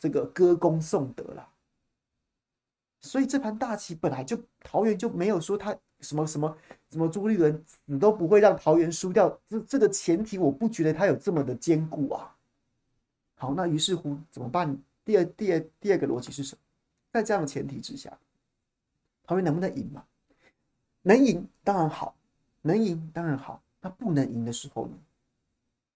[0.00, 1.48] 这个歌功颂德了。
[3.02, 6.56] 所以这盘大棋本来就桃园就没有说他什么什么
[6.90, 12.34] 什么朱立伦死都不会让桃园输掉，这这个前提我不觉得他有这么的坚固啊。
[13.36, 14.76] 好，那于是乎怎么办？
[15.04, 16.60] 第二、第二、第二个逻辑是什么？
[17.12, 18.16] 在这样的前提之下，
[19.24, 20.04] 桃园能不能赢嘛？
[21.02, 22.14] 能赢当然好，
[22.62, 23.62] 能赢当然好。
[23.80, 24.92] 那不能赢的时候呢？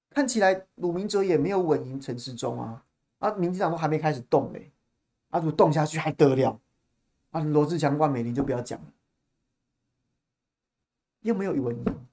[0.08, 2.82] 看起来鲁明哲也没有稳赢陈时中啊，
[3.18, 4.72] 啊，民进党都还没开始动嘞，
[5.28, 6.58] 啊，如果动下去还得了？
[7.32, 8.86] 啊，罗志强、万美玲就不要讲了，
[11.24, 12.06] 又没有稳赢，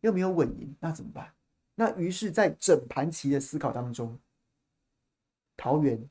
[0.00, 1.32] 又没有稳赢，那怎么办？
[1.74, 4.18] 那于是，在整盘棋的思考当中。
[5.56, 6.02] 桃园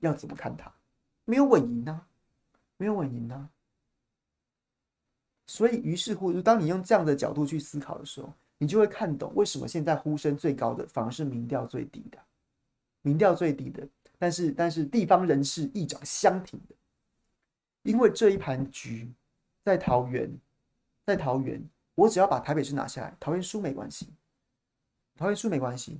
[0.00, 0.72] 要怎么看他？
[1.24, 2.06] 没有稳赢啊，
[2.76, 3.48] 没有稳赢啊。
[5.46, 12.18] 所以，于是乎，当你用这样的角度去思考的时候，你就会看懂为什么现在呼声最高的反而是民调最低的，
[13.02, 16.74] 民调最低的，但是但是地方人士议长相挺的，
[17.82, 19.10] 因为这一盘局
[19.62, 20.30] 在桃园，
[21.08, 21.58] 在桃园，
[21.94, 24.08] 我只要把台北市拿下来，桃园输没关系，
[25.16, 25.98] 桃园输没关系。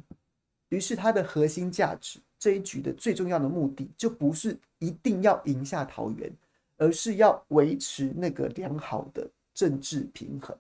[0.69, 6.31] 于是，它的核心价值这一局的最重要的目的，就不是一定要赢下桃园，
[6.77, 10.55] 而是要维持那个良好的政治平衡。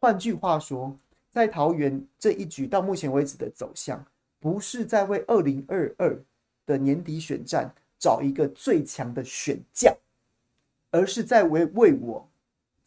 [0.00, 0.94] 换句话说，
[1.30, 4.04] 在桃园这一局到目前为止的走向，
[4.38, 6.22] 不是在为二零二二
[6.66, 9.96] 的年底选战找一个最强的选将，
[10.90, 12.28] 而是在为为我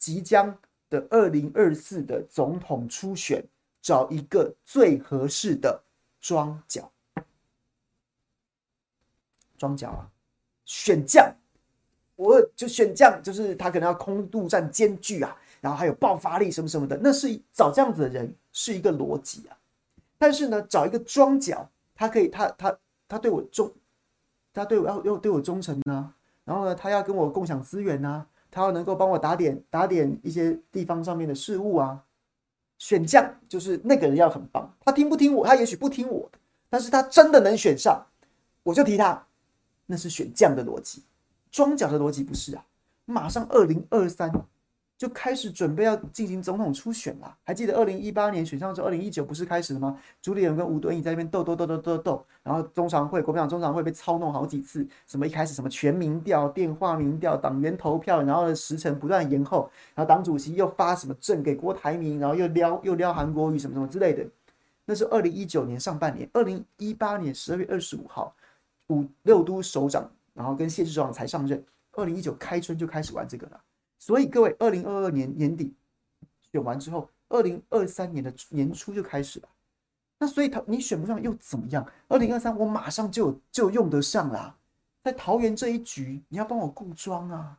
[0.00, 3.44] 即将的二零二四的总统初选
[3.80, 5.80] 找一个最合适的。
[6.22, 6.92] 桩脚，
[9.56, 10.10] 桩脚啊！
[10.66, 11.34] 选将，
[12.14, 19.56] 我就选将，就是他可能要空陆战兼具啊，然后还有爆发力什么什么的，那是找这样子的人是一个逻辑啊。
[20.18, 22.78] 但是呢，找一个桩脚，他可以，他他
[23.08, 23.72] 他对我忠，
[24.52, 26.12] 他对我要要对我忠诚呢，
[26.44, 32.04] 然后呢，他要跟我共享资源啊，他要能够帮我打点打点一些地方上面的事物啊。
[32.78, 35.46] 选将就是那个人要很棒，他听不听我？
[35.46, 36.30] 他也许不听我，
[36.70, 38.06] 但是他真的能选上，
[38.62, 39.26] 我就提他。
[39.84, 41.02] 那是选将的逻辑，
[41.50, 42.64] 桩脚的逻辑不是啊！
[43.04, 44.32] 马上二零二三
[45.00, 47.36] 就开始准备要进行总统初选了。
[47.42, 49.98] 还记得二零一八年选上之后，二零一九不是开始了吗？
[50.20, 64.22] 朱立伦跟吴敦义在那边斗斗斗斗斗斗，然后中常会国民党中常会被操弄好几次，什么一开始什么全民调、电话民调、党员投票，然后呢时程不断延后，然后党主席又发什么证给郭台铭，然后又撩又撩韩国瑜什么什么之类的。
[64.84, 68.34] 那是二零一九年上半年，二零一八年十二月二十五号。
[68.88, 71.64] 五六都首长，然后跟谢志壮才上任。
[71.92, 73.60] 二零一九开春就开始玩这个了，
[74.00, 75.74] 所以各位，二零二二年年底
[76.50, 79.48] 选完之后，二零二三年的年初就开始了。
[80.18, 81.86] 那所以他你选不上又怎么样？
[82.08, 84.56] 二零二三我马上就就用得上啦。
[85.04, 87.58] 在桃园这一局，你要帮我顾庄啊，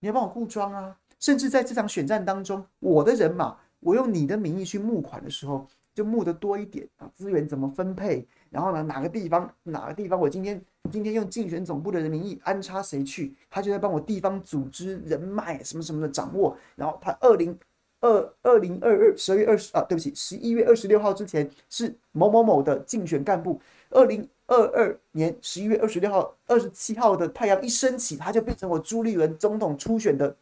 [0.00, 0.98] 你要帮我顾庄啊。
[1.20, 8.26] 甚至在这场选战当中，我的人马，我用你的名义去募款的时候，就募得多一点啊，资源怎么分配？
[8.50, 16.56] 然后呢，哪个地方哪个地方，我今天今天用竞选总部的人名义安插谁去，他就在帮我地方组织人脉什么什么的掌握。
[16.74, 17.56] 然后他二零
[18.00, 23.60] 二二零二二十二月二十啊，对不起，十一月二十六号之前是某某某的竞选干部。
[23.90, 30.36] 二零二二年十一月二十六号、二十七号的太阳一升起，他就变成我朱立伦总统初选的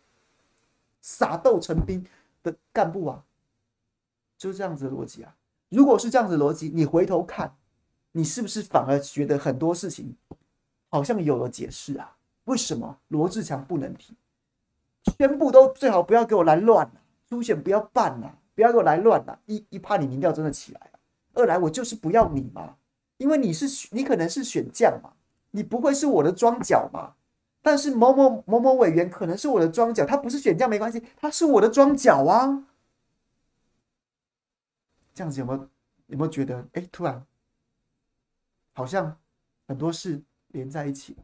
[1.03, 2.03] 撒豆成兵
[2.43, 3.23] 的干部啊，
[4.39, 5.35] 就是这样子的逻辑啊。
[5.69, 7.53] 如果是这样子的逻辑，你回头看。
[8.19, 10.17] 你是不是反而觉得很多事情
[10.89, 12.17] 好像有了解释啊？
[12.47, 14.17] 为什么罗志强不能提？
[15.17, 19.39] 宣布都最好不要给我来乱了，初选不要办了，不要给我来乱了。
[19.47, 20.99] 一一怕你民调真的起来了，
[21.35, 22.75] 二来我就是不要你嘛，
[23.19, 25.13] 因为你是你可能是选将嘛，
[25.53, 27.15] 你不会是我的桩脚嘛。
[27.63, 32.65] 但是某某某某委员可能是我的桩脚，他不是选将没关系，他是我的桩脚啊。
[35.15, 35.69] 这样子有没有
[36.07, 37.25] 有没有觉得哎，突然
[38.79, 39.19] 好像
[39.67, 40.23] 很多事
[40.53, 41.17] 连在一起？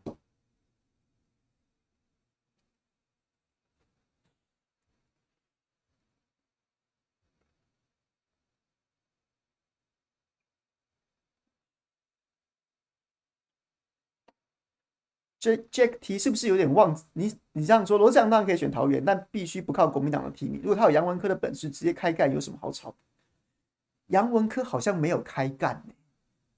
[15.38, 16.92] 这 Jack T 是不是有点忘？
[17.12, 20.60] 你你这样说，罗志祥当然可以选桃园，但必须不靠国民党的提名。
[20.60, 22.96] 如果他有杨文科的本事，直接开干有什么好吵？
[24.08, 25.84] 杨文科好像没有开干，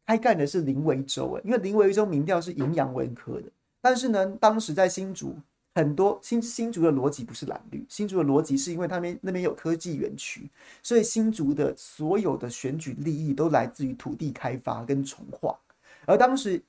[0.06, 3.50] 他干的是林维洲诶，因为林维洲民调是赢杨文科的。
[3.80, 5.36] 但是呢，当时在新竹，
[5.74, 10.48] 很多新新竹的逻辑不是蓝绿，新竹的逻辑是因为他们那边有科技园区，
[10.82, 15.58] 所以新竹的所有的选举利益都来自于土地开发跟重划，
[16.06, 16.62] 而当时。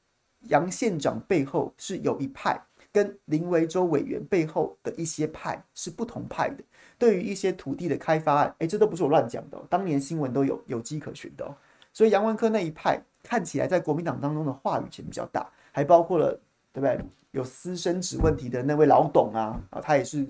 [0.50, 2.62] 杨县长背后是有一派，
[2.94, 6.64] 跟林维洲委员背后的一些派是不同派的。
[6.98, 11.58] 对于一些土地的开发案，哎，这都不是我乱讲的，当年新闻都有有迹可循的。
[11.92, 16.32] 所以杨文科那一派看起来在国民党当中的话语权比较大，还包括了
[16.72, 16.98] 对不对？
[17.32, 20.26] 有私生子问题的那位老董啊，啊，他也是。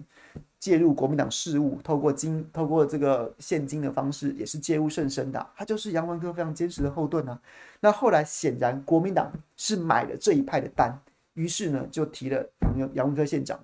[0.60, 5.48] 介入国民党事务，透过金，透过这个现金的方式，也是介入甚深的。
[5.56, 7.40] 他就是杨文科非常坚实的后盾啊。
[7.80, 10.92] 那后来显然国民党是买了这一派的单，
[11.36, 12.44] 于是呢就提了
[12.76, 13.64] 杨杨文科县长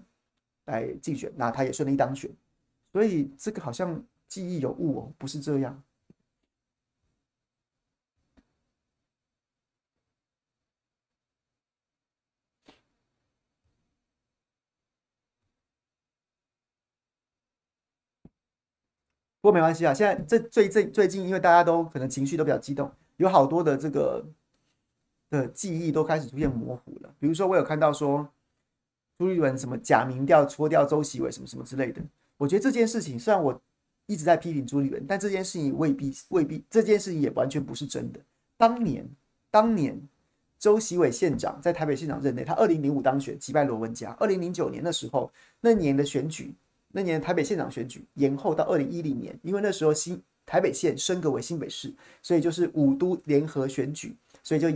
[0.65, 2.29] 来竞选，那他也顺利当选。
[2.91, 5.81] 所以这个好像记忆有误哦，不是这样。
[19.43, 24.25] 不过没关系啊，现在这最最最近，因为大家都可能情绪都比较激动，有好多的这个
[25.29, 27.13] 的记忆都开始出现模糊了。
[27.19, 28.25] 比如说，我有看到说
[29.17, 32.01] 朱立伦什么假民调搓掉周锡玮什么什么之类的。
[32.37, 33.61] 我觉得这件事情虽然我
[34.05, 38.21] 一直在批评朱立伦，但这件事情未必未必，这件事情也完全不是真的。
[38.55, 39.05] 当年
[39.51, 40.01] 当年
[40.57, 45.29] 周锡玮县长在台北县长任内，他二零零五当选击败罗文嘉，二零零九年的时候
[45.59, 46.55] 那年的选举。
[46.95, 51.91] 那年台北县长选举延后到二零一零年，因为那时候新台北县升格为新北市，
[52.21, 54.69] 所以就是五都联合选举，所以就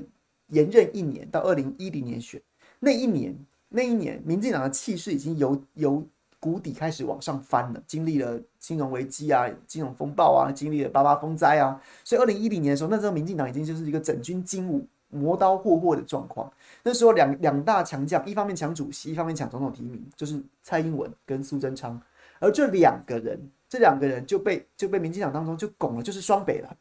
[0.48, 2.42] 延任一年到二零一零年选。
[2.80, 3.38] 那一年，
[3.70, 6.04] 那一年，民进党的气势已经由由
[6.40, 14.88] 谷底开始往上翻了，经历了金融危机啊、金融风暴啊，经历了八八风灾啊，所以二零一零年的时候，那时候民进党已经就是一个整军经武。
[15.10, 16.52] 磨刀霍霍的状况，
[16.84, 21.98] 那时候两两大强将，一方面抢主席，一方面抢总统提名，就是蔡英文跟苏贞昌。
[22.40, 26.78] 而这两个人，这两个人就被就被民进党当中就拱了，就是双北了。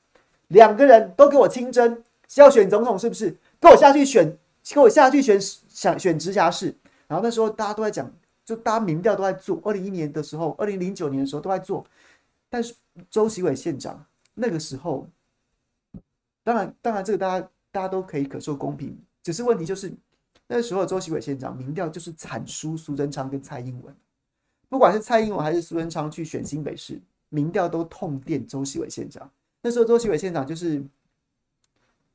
[0.49, 2.03] 两个人都给我亲征，
[2.37, 3.37] 要选总统是不是？
[3.61, 6.75] 给我下去选，给我下去选，想选直辖市。
[7.07, 8.11] 然后那时候大家都在讲，
[8.45, 9.61] 就大家民调都在做。
[9.65, 11.85] 二零一一年的时候，二零零九年的时候都在做。
[12.49, 12.75] 但是
[13.11, 14.05] 周习伟县长
[14.35, 15.07] 那个时候，
[16.45, 17.49] 当然当然这个大家。
[17.73, 19.93] 大家都可以可受公平，只是问题就是
[20.47, 23.95] 那时候周习伟县长民调就是惨输苏贞昌跟蔡英文，
[24.69, 29.31] 不管是蔡英文还是苏贞昌去选新北市，民调都痛电周锡玮县长。
[29.63, 30.75] 那时候周锡玮县长就是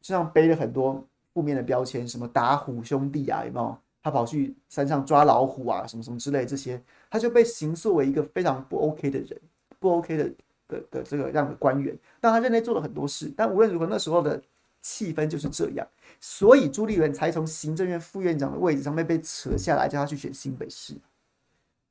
[0.01, 3.77] 身上背了很多负面的标签，什么打虎兄弟啊，有没有？
[4.03, 9.39] 他跑去山上抓老虎啊，什么什么之类这些，他就被形塑为一个非常不 OK 的人，
[9.79, 10.31] 不 OK 的
[10.67, 11.97] 的的这个样的官员。
[12.19, 14.41] 但他任内做了很多事，但无论如何那时候的。
[14.83, 15.87] 气氛就是这样，
[16.19, 20.95] 所以朱立伦才从行政院副院长的位置上面被扯下来，叫他去选新北市。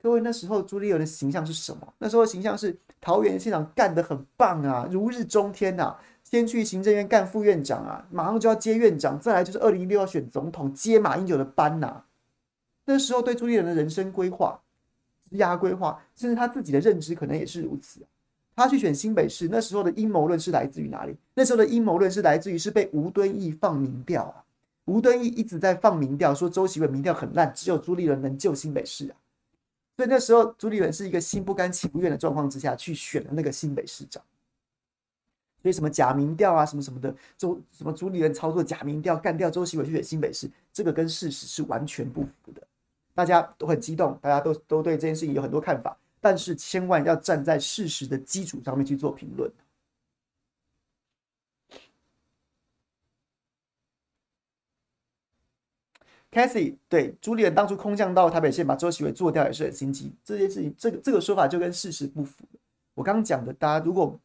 [0.03, 1.93] 各位，那时候朱立伦的形象是什么？
[1.99, 5.95] 那时候的形象是桃园县长干得很棒啊，如日中天呐、
[6.25, 12.05] 先去行政院干副院长啊，马上就要接院长，再来就是二零一六要选总统，接马英九的班呐、
[12.87, 14.59] 那时候对朱立伦的人生规划、
[15.31, 18.01] 职涯规划，甚至他自己的认知，可能也是如此。
[18.57, 21.15] 他去选新北市，那时候的阴谋论是来自于哪里？
[21.35, 24.45] 那时候的阴谋论是来自于是被吴敦义放民调啊，
[24.87, 29.20] 吴敦义一直在放民调，说周锡玮民调很烂，只有朱立伦能救新北市啊。
[30.01, 34.23] 所以那时候朱立伦是一个心不甘情不愿的状况之下去选了那个新北市长。
[35.61, 42.63] 所以什么假民调啊，什么什么的，周什么朱立伦操作假民调干掉周锡玮去选新北市，这个跟事实是完全不符的。
[43.15, 45.95] 大家都很激动，大家都都对这件事情有很多看法。
[46.19, 49.53] 但是千万要站在事实的基础上面去做评论。
[56.33, 62.45] Cathy 对朱立伦当初空降到台北县把周锡玮做掉也是很心机，这件事情这个这个说法就跟事实不符。
[62.95, 64.17] 我刚刚讲的，大家如果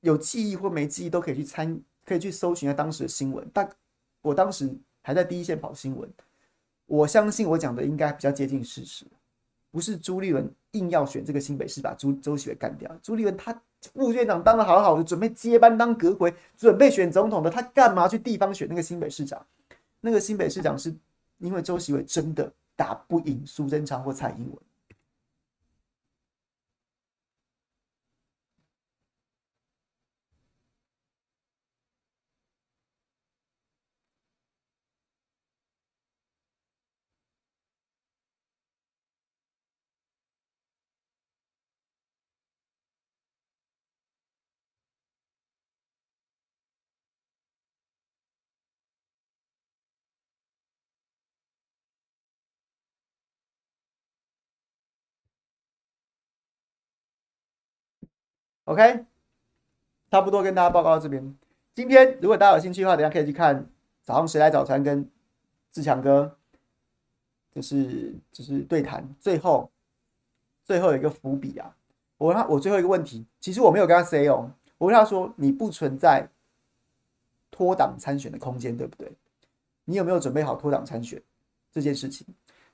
[0.00, 3.46] 有记忆或没记忆，都可以去参，可以去搜寻一下当时的新闻。
[3.54, 3.66] 但
[4.20, 4.70] 我当时
[5.00, 6.06] 还在第一线跑新闻，
[6.84, 9.06] 我相信我讲的应该比较接近事实，
[9.70, 12.90] 不是朱立伦硬要选这个新北市把朱周锡玮干掉。
[13.02, 13.58] 朱立伦他
[13.94, 19.46] 副院长当的好好的，准备接班当阁揆，准备选总统的，他干嘛去地方选那个新北市长？
[20.00, 20.94] 那个新北市长是
[21.38, 24.58] 因为周锡伟真的打不赢苏贞昌或蔡英文。
[58.64, 59.04] OK，
[60.10, 61.36] 差不多跟大家报告到这边。
[61.74, 63.68] 今天如果大家有兴趣的话，等下可以去看
[64.02, 65.06] 早上谁来早餐跟
[65.70, 66.34] 志强哥，
[67.52, 69.06] 就是就是对谈。
[69.20, 69.70] 最后
[70.64, 71.76] 最后有一个伏笔啊，
[72.16, 76.26] 我问他，我最后一个问题，其实我没有跟他 say 哦，我问他说，你不存在
[77.50, 79.12] 脱党参选的空间，对不对？
[79.84, 81.22] 你有没有准备好脱党参选
[81.70, 82.26] 这件事情？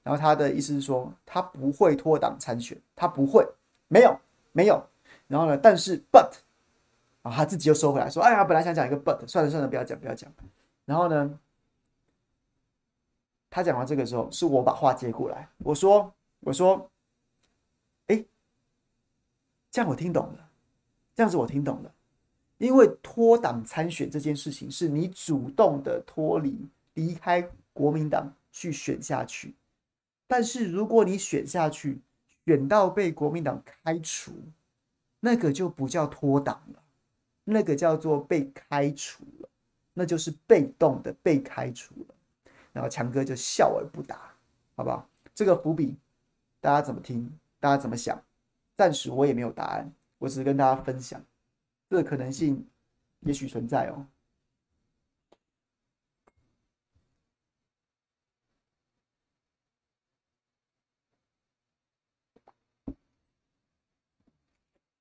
[0.04, 3.44] 然后他的意思是说，他不会脱党参选，他不会，
[3.88, 4.16] 没有，
[4.52, 4.80] 没有。
[5.30, 5.56] 然后呢？
[5.56, 6.28] 但是，but，
[7.22, 10.28] 啊，他自己又收回来说：“哎呀，本来想讲一个 but，算了算了，不要讲，不要讲。”
[10.84, 11.38] 然后呢，
[13.48, 16.12] 他讲完这个时候，是我把话接过来，我说
[16.42, 16.90] ：“我说，
[18.08, 18.24] 哎，
[19.70, 20.50] 这样我听懂了，
[21.14, 21.94] 这样子我听懂了，
[22.58, 29.54] 因为脱党参选这件事情，是你主动的脱离，离开国民党去选下去。
[30.26, 32.00] 但是如果你选下去，
[32.46, 34.32] 选到被国民党开除。”
[35.20, 36.82] 那个就不叫脱党了，
[37.44, 39.48] 那个叫做被开除了，
[39.92, 42.14] 那就是被动的被开除了。
[42.72, 44.32] 然后强哥就笑而不答，
[44.76, 45.06] 好不好？
[45.34, 45.96] 这个伏笔
[46.60, 47.30] 大家怎么听？
[47.58, 48.20] 大家怎么想？
[48.76, 51.22] 暂时我也没有答案，我只是跟大家分享，
[51.90, 52.66] 这个可能性
[53.20, 54.06] 也许存在哦。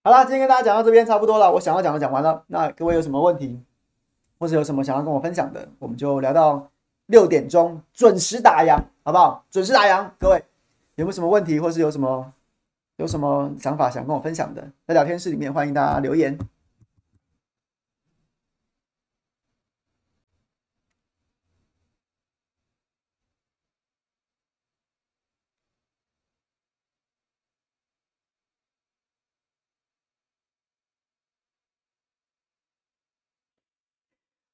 [0.01, 2.41] 好了，今天跟大家讲到这边差不多了，我想要讲的讲完了。
[2.47, 3.61] 那各位有什么问题，
[4.39, 6.69] 或者有什么想要跟我分享的，我们就聊到
[7.07, 9.43] 六点钟准时打烊，好不好？
[9.51, 10.41] 准时打烊，各位
[10.95, 12.31] 有没有什么问题，或是有什么
[12.95, 16.37] 有什么想法想跟我分享的，在聊天室里面欢迎大家留言。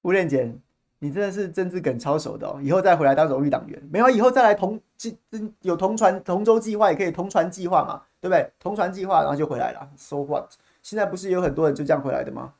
[0.05, 0.53] 吴练姐，
[0.99, 2.59] 你真的是政治梗超熟的哦！
[2.61, 4.07] 以后再回来当荣誉党员，没有？
[4.07, 5.17] 以后再来同计
[5.61, 8.51] 有同船同舟计划，也可以同船计划嘛，对不对？
[8.59, 9.89] 同船计划，然后就回来了。
[9.97, 10.51] So what？
[10.83, 12.53] 现在不是有很多人就这样回来的吗？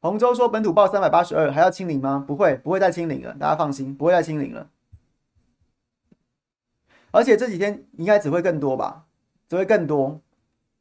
[0.00, 2.24] 洪州说本土报三百八十二，还要清零吗？
[2.24, 4.70] 不会，不会再清零了，大家放心，不会再清零了。
[7.10, 9.06] 而且这几天应该只会更多吧？
[9.48, 10.20] 只会更多。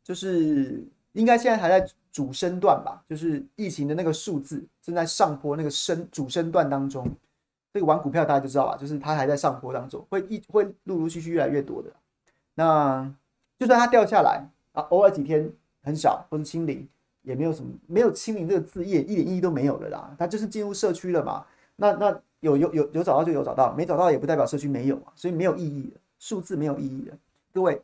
[0.07, 0.81] 就是
[1.11, 7.05] 应该现在还在主升段吧，就是疫情的那个数字正在上坡那个升主升段当中。
[7.73, 11.91] 这个玩股票大家就知道吧，就是它还在上坡当中，会一会陆陆续续越来越多的。
[12.55, 13.13] 那
[13.59, 14.41] 就算它掉下来
[14.71, 15.51] 啊，偶尔几天
[15.83, 16.87] 很少或者清零，
[17.23, 20.15] 也没有什么，没有清零这个字也一点意义都没有了啦。
[20.17, 21.45] 它就是进入社区了嘛。
[21.75, 27.17] 那那有有有有找到就有找到，没找到也不代表社区没有啊，所以没有意义的数字没有意义的，
[27.53, 27.81] 各位。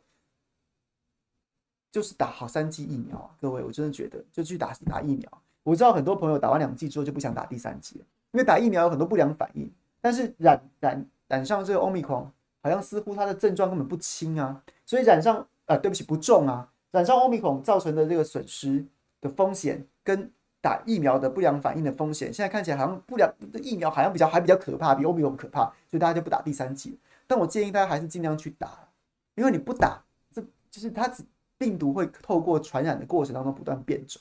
[1.94, 5.30] 就是打好三剂疫苗啊，各位，我真的觉得就去打打疫苗。
[5.62, 9.72] 我知道很多朋友打完两剂之后就不想打第三剂了，因为打疫苗有很多不良反应。
[10.00, 12.28] 但是染染染上这个欧米狂
[12.64, 16.68] 好像似乎它的症状根本不轻啊，所以染上啊、对不起，不重啊。
[16.90, 18.84] 染上欧米狂造成的这个损失
[19.20, 20.28] 的风险，跟
[20.60, 26.98] 打疫苗的不良反应的风险，现在看起来好像不良的疫苗好像比较还比较可怕，比 Omicron 可怕，所以大家就不打第三剂。
[27.28, 28.88] 但我建议大家还是尽量去打，
[29.36, 30.42] 因为你不打，这
[30.72, 31.24] 就是它只。
[31.58, 34.20] 病毒会透过传染的过程当中不断变种，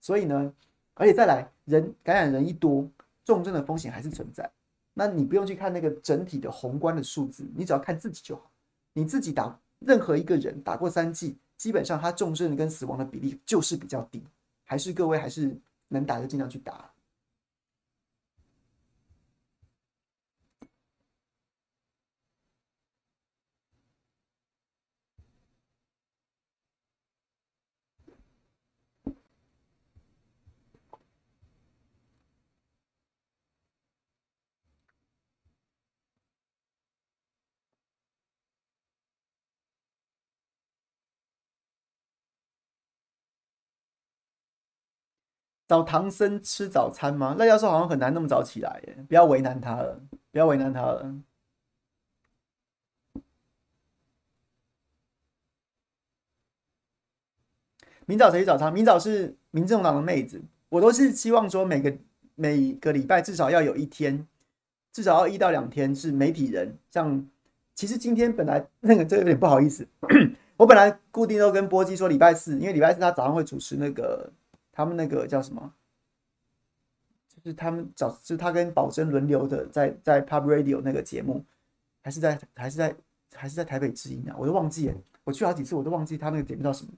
[0.00, 0.52] 所以呢，
[0.94, 2.88] 而且再来人感染人一多，
[3.24, 4.50] 重症的风险还是存在。
[4.94, 8.50] 那你不用去看那个整体的宏观的数字，你只要看自己就好。
[8.92, 14.22] 你自己打任何一个人打过三剂，基本上他重症跟死亡的比例就是比较低。
[14.64, 15.56] 还是各位还是
[15.88, 16.91] 能打就尽量去打，
[45.72, 47.34] 找唐僧吃早餐吗？
[47.38, 49.98] 赖教授好像很难那么早起来耶，不要为难他了，
[50.30, 51.14] 不要为难他了。
[58.04, 58.70] 明早谁去找他？
[58.70, 61.96] 明早是民政党的妹子，我都是希望说每个
[62.34, 64.28] 每个礼拜至少要有一天，
[64.92, 66.76] 至少要一到两天是媒体人。
[66.90, 67.26] 像
[67.74, 69.88] 其实今天本来那个这个有点不好意思，
[70.58, 74.30] 我本来固定都跟波基说礼拜四，因为礼拜四他早上会主持那个
[74.72, 75.72] 他们那个叫什么，
[77.28, 81.44] 就是他们早就是他跟宝珍轮流的在在 Pub Radio 那个节目，
[82.02, 82.96] 还是在还是在
[83.34, 84.94] 还是在台北之音啊，我都忘记了，
[85.24, 86.92] 我去好几次我都忘记他那个节目叫什么。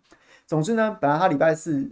[0.47, 1.91] 总之呢，本来他礼拜四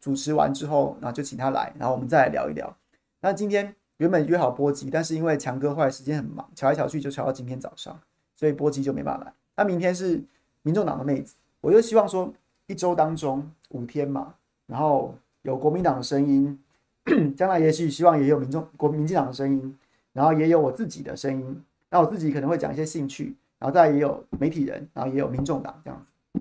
[0.00, 2.76] 主持完之后，然后就请他来，然后我们再来聊一聊。
[3.20, 8.00] 那今天原本约好波及，但是因为强哥后来时间很忙，瞧来瞧去就瞧到今天早上，
[8.34, 9.34] 所以波及就没办法来。
[9.56, 10.22] 那明天是
[10.62, 12.32] 民众党的妹子，我就希望说
[12.66, 14.34] 一周当中五天嘛，
[14.70, 15.12] 然后
[15.42, 16.56] 有国民党的声音，
[17.36, 19.76] 将来也许希望也有民众国民进党的声音，
[20.12, 21.62] 然后也有我自己的声音。
[21.90, 26.40] 那我自己可能会讲一些兴趣，然后再也有媒体人，然后也有民众党这样子。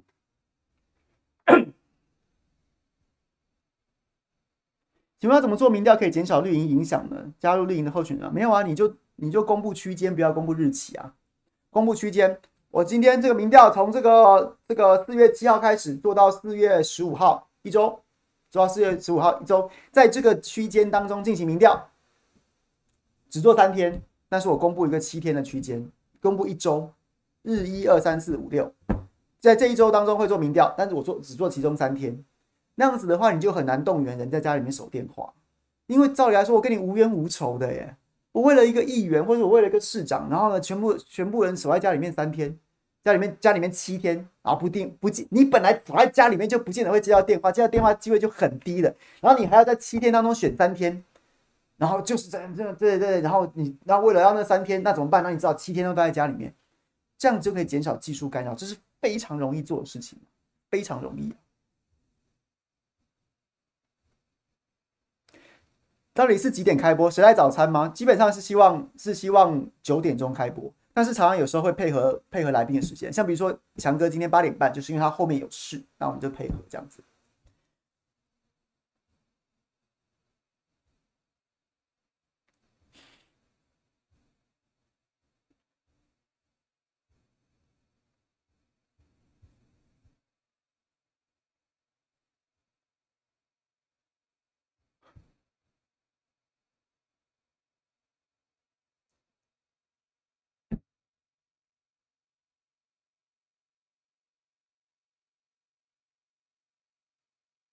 [5.19, 7.33] 请问要怎么做民调可以减少绿营影响呢？
[7.39, 8.61] 加入绿营的候选人没有啊？
[8.61, 11.15] 你就你就公布区间，不要公布日期啊。
[11.71, 17.99] 公布区间，我今天这个民调从这个这个四月七号开始做到四月十五号一周，
[18.49, 21.89] 做到四月十五号一周，在这个区间当中进行民调，
[23.29, 25.87] 只做三天，但是我公布一个七天的区间，
[26.19, 26.91] 公布一周，
[27.43, 28.73] 日一二三四五六，
[29.39, 32.23] 在这一周当中会做民调，但是我做只做其中三天。
[32.75, 35.33] 那样子的话，你就很难动员人在家里面守电话，
[35.87, 37.95] 因为照理来说，我跟你无冤无仇的耶。
[38.31, 42.57] 我为了一个议员，或者我为了一个市长，然后呢，全部全部人守在家里面三天，
[43.09, 48.93] 家里面家里面七天，然后不定不见，你本来守在家里面就不见得会接到电话，接到电话机会就很低了。
[49.19, 51.03] 然后你还要在七天当中选三天，
[51.77, 55.23] 然后就是这样这样对对对，然后你那为了要那三天，那怎么办？
[55.23, 56.53] 那你知道七天都待在家里面，
[57.17, 60.19] 这样就可以减少技术干扰，这是非常容易做的事情，
[60.69, 61.33] 非常容易。
[66.13, 67.09] 到底是几点开播？
[67.09, 67.87] 谁来早餐吗？
[67.87, 77.01] 基本上是希望是希望九点钟开播，但是常常有时候会配合配合来宾的时间，像比如说强哥今天八点半，就是因为他后面有事，那我们就配合这样子。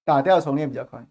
[0.07, 1.05] 打掉重练比较快。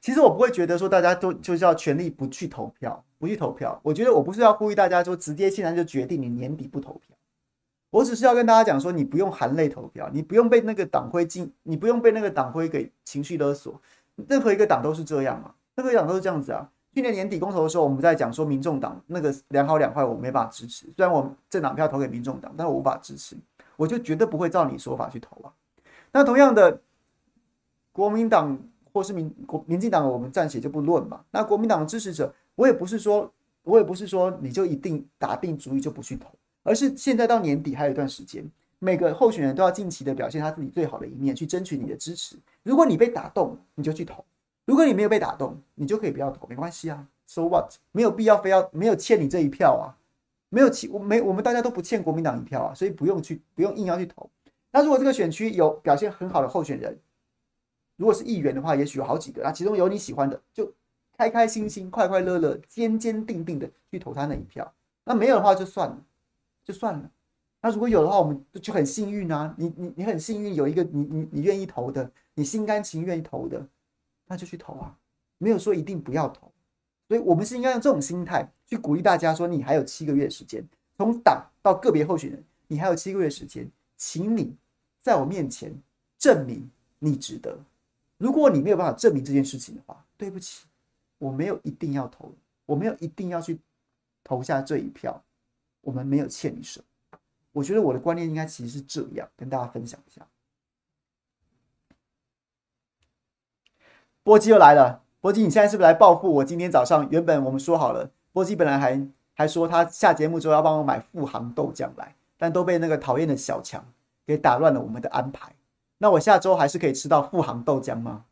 [0.00, 3.78] 其实我不会觉得说大家都就是要全力不去投票，不去投票。
[3.82, 7.16] 我觉得我不是要呼吁大家说直接现在就决定你年底不投票。
[7.90, 13.82] 我只是要跟大家讲说，你不用含泪投票，你不用被那个党徽进，你不用被那个党徽给情绪勒索。
[14.28, 16.70] 任何一个党都是这样嘛，任何一个党都是这样子啊。
[16.92, 20.86] 去年年底公投的时候，我们在讲说民众党那个两好两坏，我没办法支持。
[20.96, 23.36] 虽然我政党票投给民众党，但我无法支持，
[23.76, 25.52] 我就绝对不会照你说法去投啊。
[26.12, 26.80] 那同样的，
[27.92, 28.58] 国民党
[28.92, 31.20] 或是民国民进党，我们暂且就不论嘛。
[31.30, 33.32] 那国民党的支持者，我也不是说，
[33.62, 36.28] 我也不是说你就一定打定主意就不去投，
[36.64, 38.44] 而是现在到年底还有一段时间，
[38.80, 42.36] 每个候选人都要尽其的表现他自己最好的一面，去争取你的支持。
[42.64, 44.24] 如果你被打动，你就去投。
[44.70, 47.08] 如果你没有被打动，你就可以不要投，没关系啊。
[47.26, 47.74] So what？
[47.90, 49.98] 没有必要非要没有欠你这一票啊，
[50.48, 54.30] 没有欠我没我们大家都不欠国民党一票啊，所以不用去不用硬要去投。
[54.70, 56.96] 那如果这个选区有表现很好的候选人，
[57.96, 60.72] 如果是议员的话，也许有好几个，那其中有你喜欢的，就
[61.18, 64.72] 开开心心、快快乐乐、坚坚定定的去投他那一票。
[65.02, 65.98] 那没有的话就算了，
[66.64, 67.10] 就算了。
[67.60, 73.66] 那如果有的话，我们就很幸运啊，你你你很幸运有一个你你你愿意投的，你心甘情愿投的。
[74.30, 74.96] 那就去投啊，
[75.38, 76.52] 没有说一定不要投，
[77.08, 80.64] 所以我们是应该用这种心态去鼓励大家说，你还有七个月时间，
[80.96, 84.54] 从党到个别候选人，你还有七个月时间，请你
[85.00, 85.74] 在我面前
[86.16, 86.70] 证明
[87.00, 87.58] 你值得。
[88.18, 90.68] 如果你没有办法证明这件事情的话，对不起，
[91.18, 92.32] 我没有一定要投，
[92.66, 93.58] 我没有一定要去
[94.22, 95.20] 投下这一票，
[95.80, 97.18] 我们没有欠你什么。
[97.50, 100.24] 我觉得我的观念应该其实是这样，跟大家分享一下。
[104.22, 106.44] 波基又来了，波基，你现在是不是来报复我？
[106.44, 113.82] 今天早上原本我们说好了，波基本来还还说他下节目之后要帮我买富航豆浆来，但都被那个讨厌的小强
[114.26, 115.52] 给打乱了我们的安排。
[115.98, 118.24] 那我下周还是可以吃到富航豆浆吗？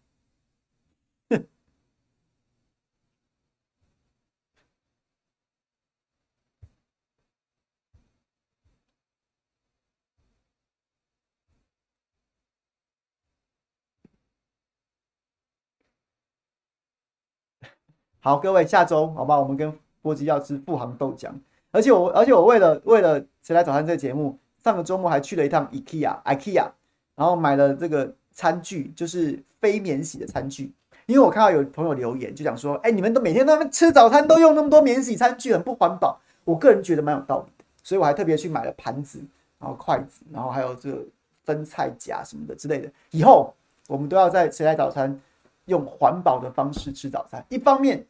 [18.21, 21.31] 好，各位，下周好吧，我们跟波吉要吃富航豆浆，
[21.71, 26.69] 而且我，而且我为了为了谁来早餐这个节目，上个周末还去了一趟 IKEA，IKEA，
[27.14, 30.73] 然后买了这个餐具，就是非免洗的餐具，
[31.07, 36.19] 因为我看到有朋友留言就讲说，哎，你们都每天都吃早餐都用那么多免洗餐具，很不环保。
[36.45, 39.21] 我个人觉得蛮有道理的，所以我还特别去买了盘子，
[39.59, 40.99] 然后筷子，然后还有这个
[41.45, 42.91] 分菜夹什么的之类的。
[43.11, 43.55] 以后
[43.87, 45.21] 我们都要在谁来早餐
[45.69, 48.05] 用环保的方式吃早餐，一方面。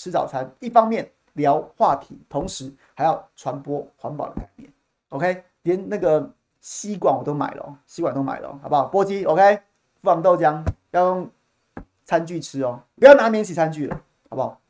[0.00, 4.72] 吃早餐，一方面聊话题，同时还要传播环保的概念。
[5.08, 8.84] OK，连那个吸管我都买了，吸管都买了，好不好？
[8.86, 9.60] 波基，OK，
[10.00, 11.28] 放豆浆要用
[12.04, 14.00] 餐具吃哦，不要拿免洗餐具了，
[14.30, 14.60] 好不好？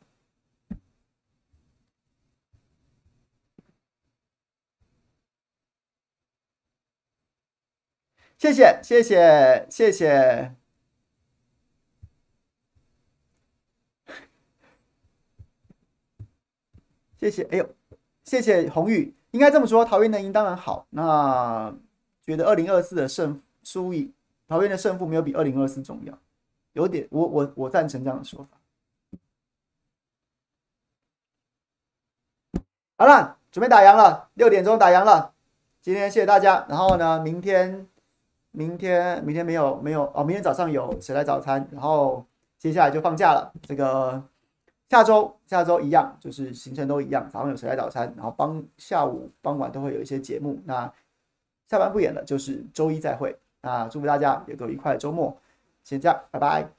[8.39, 10.58] 谢谢，谢谢，谢谢。
[17.19, 17.69] 谢谢，哎呦，
[18.23, 20.87] 谢谢红玉，应该这么说，桃园能赢当然好。
[20.91, 21.75] 那
[22.25, 24.13] 觉得二零二四的胜输赢，
[24.47, 26.17] 桃园的胜负没有比二零二四重要，
[26.71, 28.57] 有点，我我我赞成这样的说法。
[32.97, 35.33] 好了，准备打烊了，六点钟打烊了。
[35.81, 37.85] 今天谢谢大家，然后呢，明天，
[38.51, 42.25] 明天，明天没有没有哦，明天早上有谁来早餐，然后
[42.57, 44.23] 接下来就放假了，这个。
[44.89, 47.29] 下周下周一样，就是行程都一样。
[47.29, 50.59] 早上有谁来早餐，然后帮下午傍晚都会有一些节目。
[50.65, 50.91] 那
[51.67, 53.37] 下班不演了，就是周一再会。
[53.61, 55.37] 那祝福大家有个愉快的周末，
[55.83, 56.78] 先这样，拜拜。